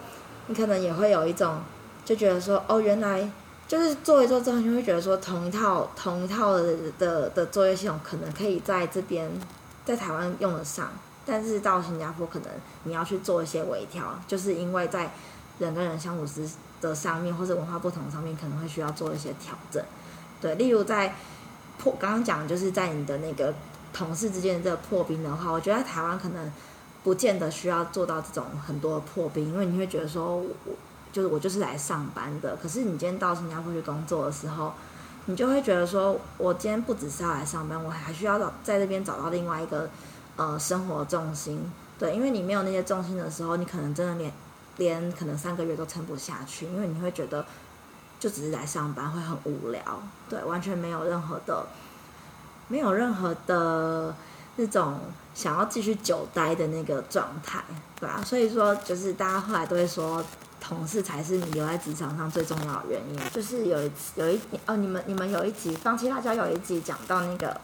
[0.48, 1.60] 你可能也会有一种
[2.04, 3.30] 就觉得说，哦，原来
[3.68, 9.32] 就是做一做之后，你会觉得说，同一套同一套的的的作业系统，可能可以在这边
[9.86, 10.90] 在台湾用得上，
[11.26, 12.50] 但是到新加坡可能
[12.84, 15.12] 你要去做一些微调，就是因为在
[15.60, 16.50] 人跟人相处之
[16.82, 19.84] 的上面，或者文化不同上面，可能会需要做一些调整，
[20.42, 21.16] 对，例如在。
[21.78, 23.54] 破刚刚讲就是在你的那个
[23.94, 26.52] 同事之间的这个破冰的话，我觉得台湾可能
[27.04, 30.48] 不见得需要做到这种很多的破冰，因为你会觉得说，我
[31.14, 32.56] 就是我就是来上班的。
[32.56, 34.74] 可是你今天到新加坡去工作的时候，
[35.26, 39.90] 你就会觉得说，我今天不只是要来上班，我还需要找在这边找到另外一个
[40.36, 41.72] 呃生活重心。
[41.98, 44.32] 对，因为你没有那些重心的时候，你可能真的连
[44.78, 47.46] 连可能三个月都撑不下去，因为你会觉得。
[48.26, 51.64] 就只是来上班会很无聊，对，完全没有任何的，
[52.68, 54.16] 没有任何的
[54.56, 55.00] 那种
[55.36, 57.64] 想要继续久待的那个状态，
[58.00, 60.26] 对啊，所以说，就是大家后来都会说，
[60.60, 63.30] 同事才是你留在职场上最重要的原因。
[63.30, 67.56] 就是有一次，有一哦，你们你们有一集放弃辣椒有一集讲到那个，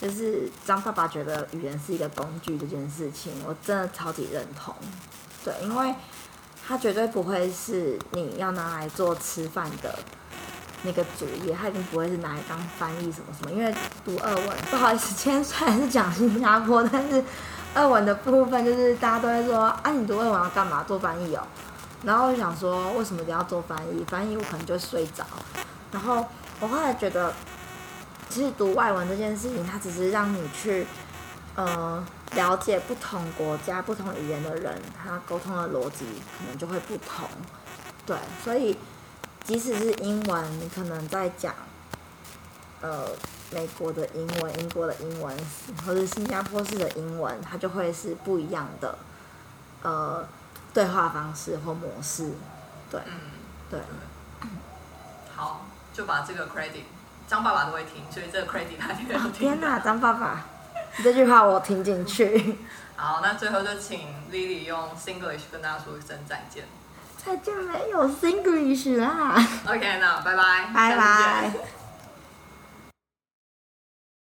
[0.00, 4.74] 就是张爸爸觉得语言是一个工具这件事情，我真的超级认同，
[5.44, 5.94] 对，因为。
[6.72, 9.94] 它绝对不会是你要拿来做吃饭的
[10.84, 13.50] 那个主业，它一定不会是拿来当翻译什么什么。
[13.52, 13.74] 因为
[14.06, 17.22] 读二文，不好意思，今天虽然是讲新加坡，但是
[17.74, 20.82] 二文的部分就是大家都会说啊，你读二文要干嘛？
[20.84, 21.46] 做翻译哦。
[22.04, 24.02] 然后我想说，为什么一定要做翻译？
[24.04, 25.26] 翻译我可能就睡着。
[25.90, 26.24] 然后
[26.58, 27.34] 我后来觉得，
[28.30, 30.86] 其实读外文这件事情，它只是让你去，
[31.54, 32.02] 呃。
[32.34, 36.06] 了解不同国家、不同语言的人，他沟通的逻辑
[36.38, 37.28] 可能就会不同。
[38.06, 38.76] 对，所以
[39.44, 41.54] 即使是英文，你可能在讲，
[42.80, 43.06] 呃，
[43.52, 45.36] 美国的英文、英国的英文，
[45.86, 48.98] 或者新加坡式的英文，它就会是不一样的，
[49.82, 50.26] 呃，
[50.72, 52.32] 对话方式或模式。
[52.90, 53.12] 对，嗯
[53.70, 53.80] 对。
[55.36, 56.84] 好，就把这个 credit，
[57.28, 59.32] 张爸爸都会听，所以这个 credit 他就要听。
[59.32, 60.44] 天哪，张爸爸！
[61.02, 62.56] 这句话我听进去。
[62.96, 66.64] 好，那最后就请 Lily 用 Singlish 跟大家说一声再见。
[67.24, 69.34] 再见没有 Singlish 啦。
[69.66, 70.70] OK，那拜拜。
[70.74, 71.81] 拜拜。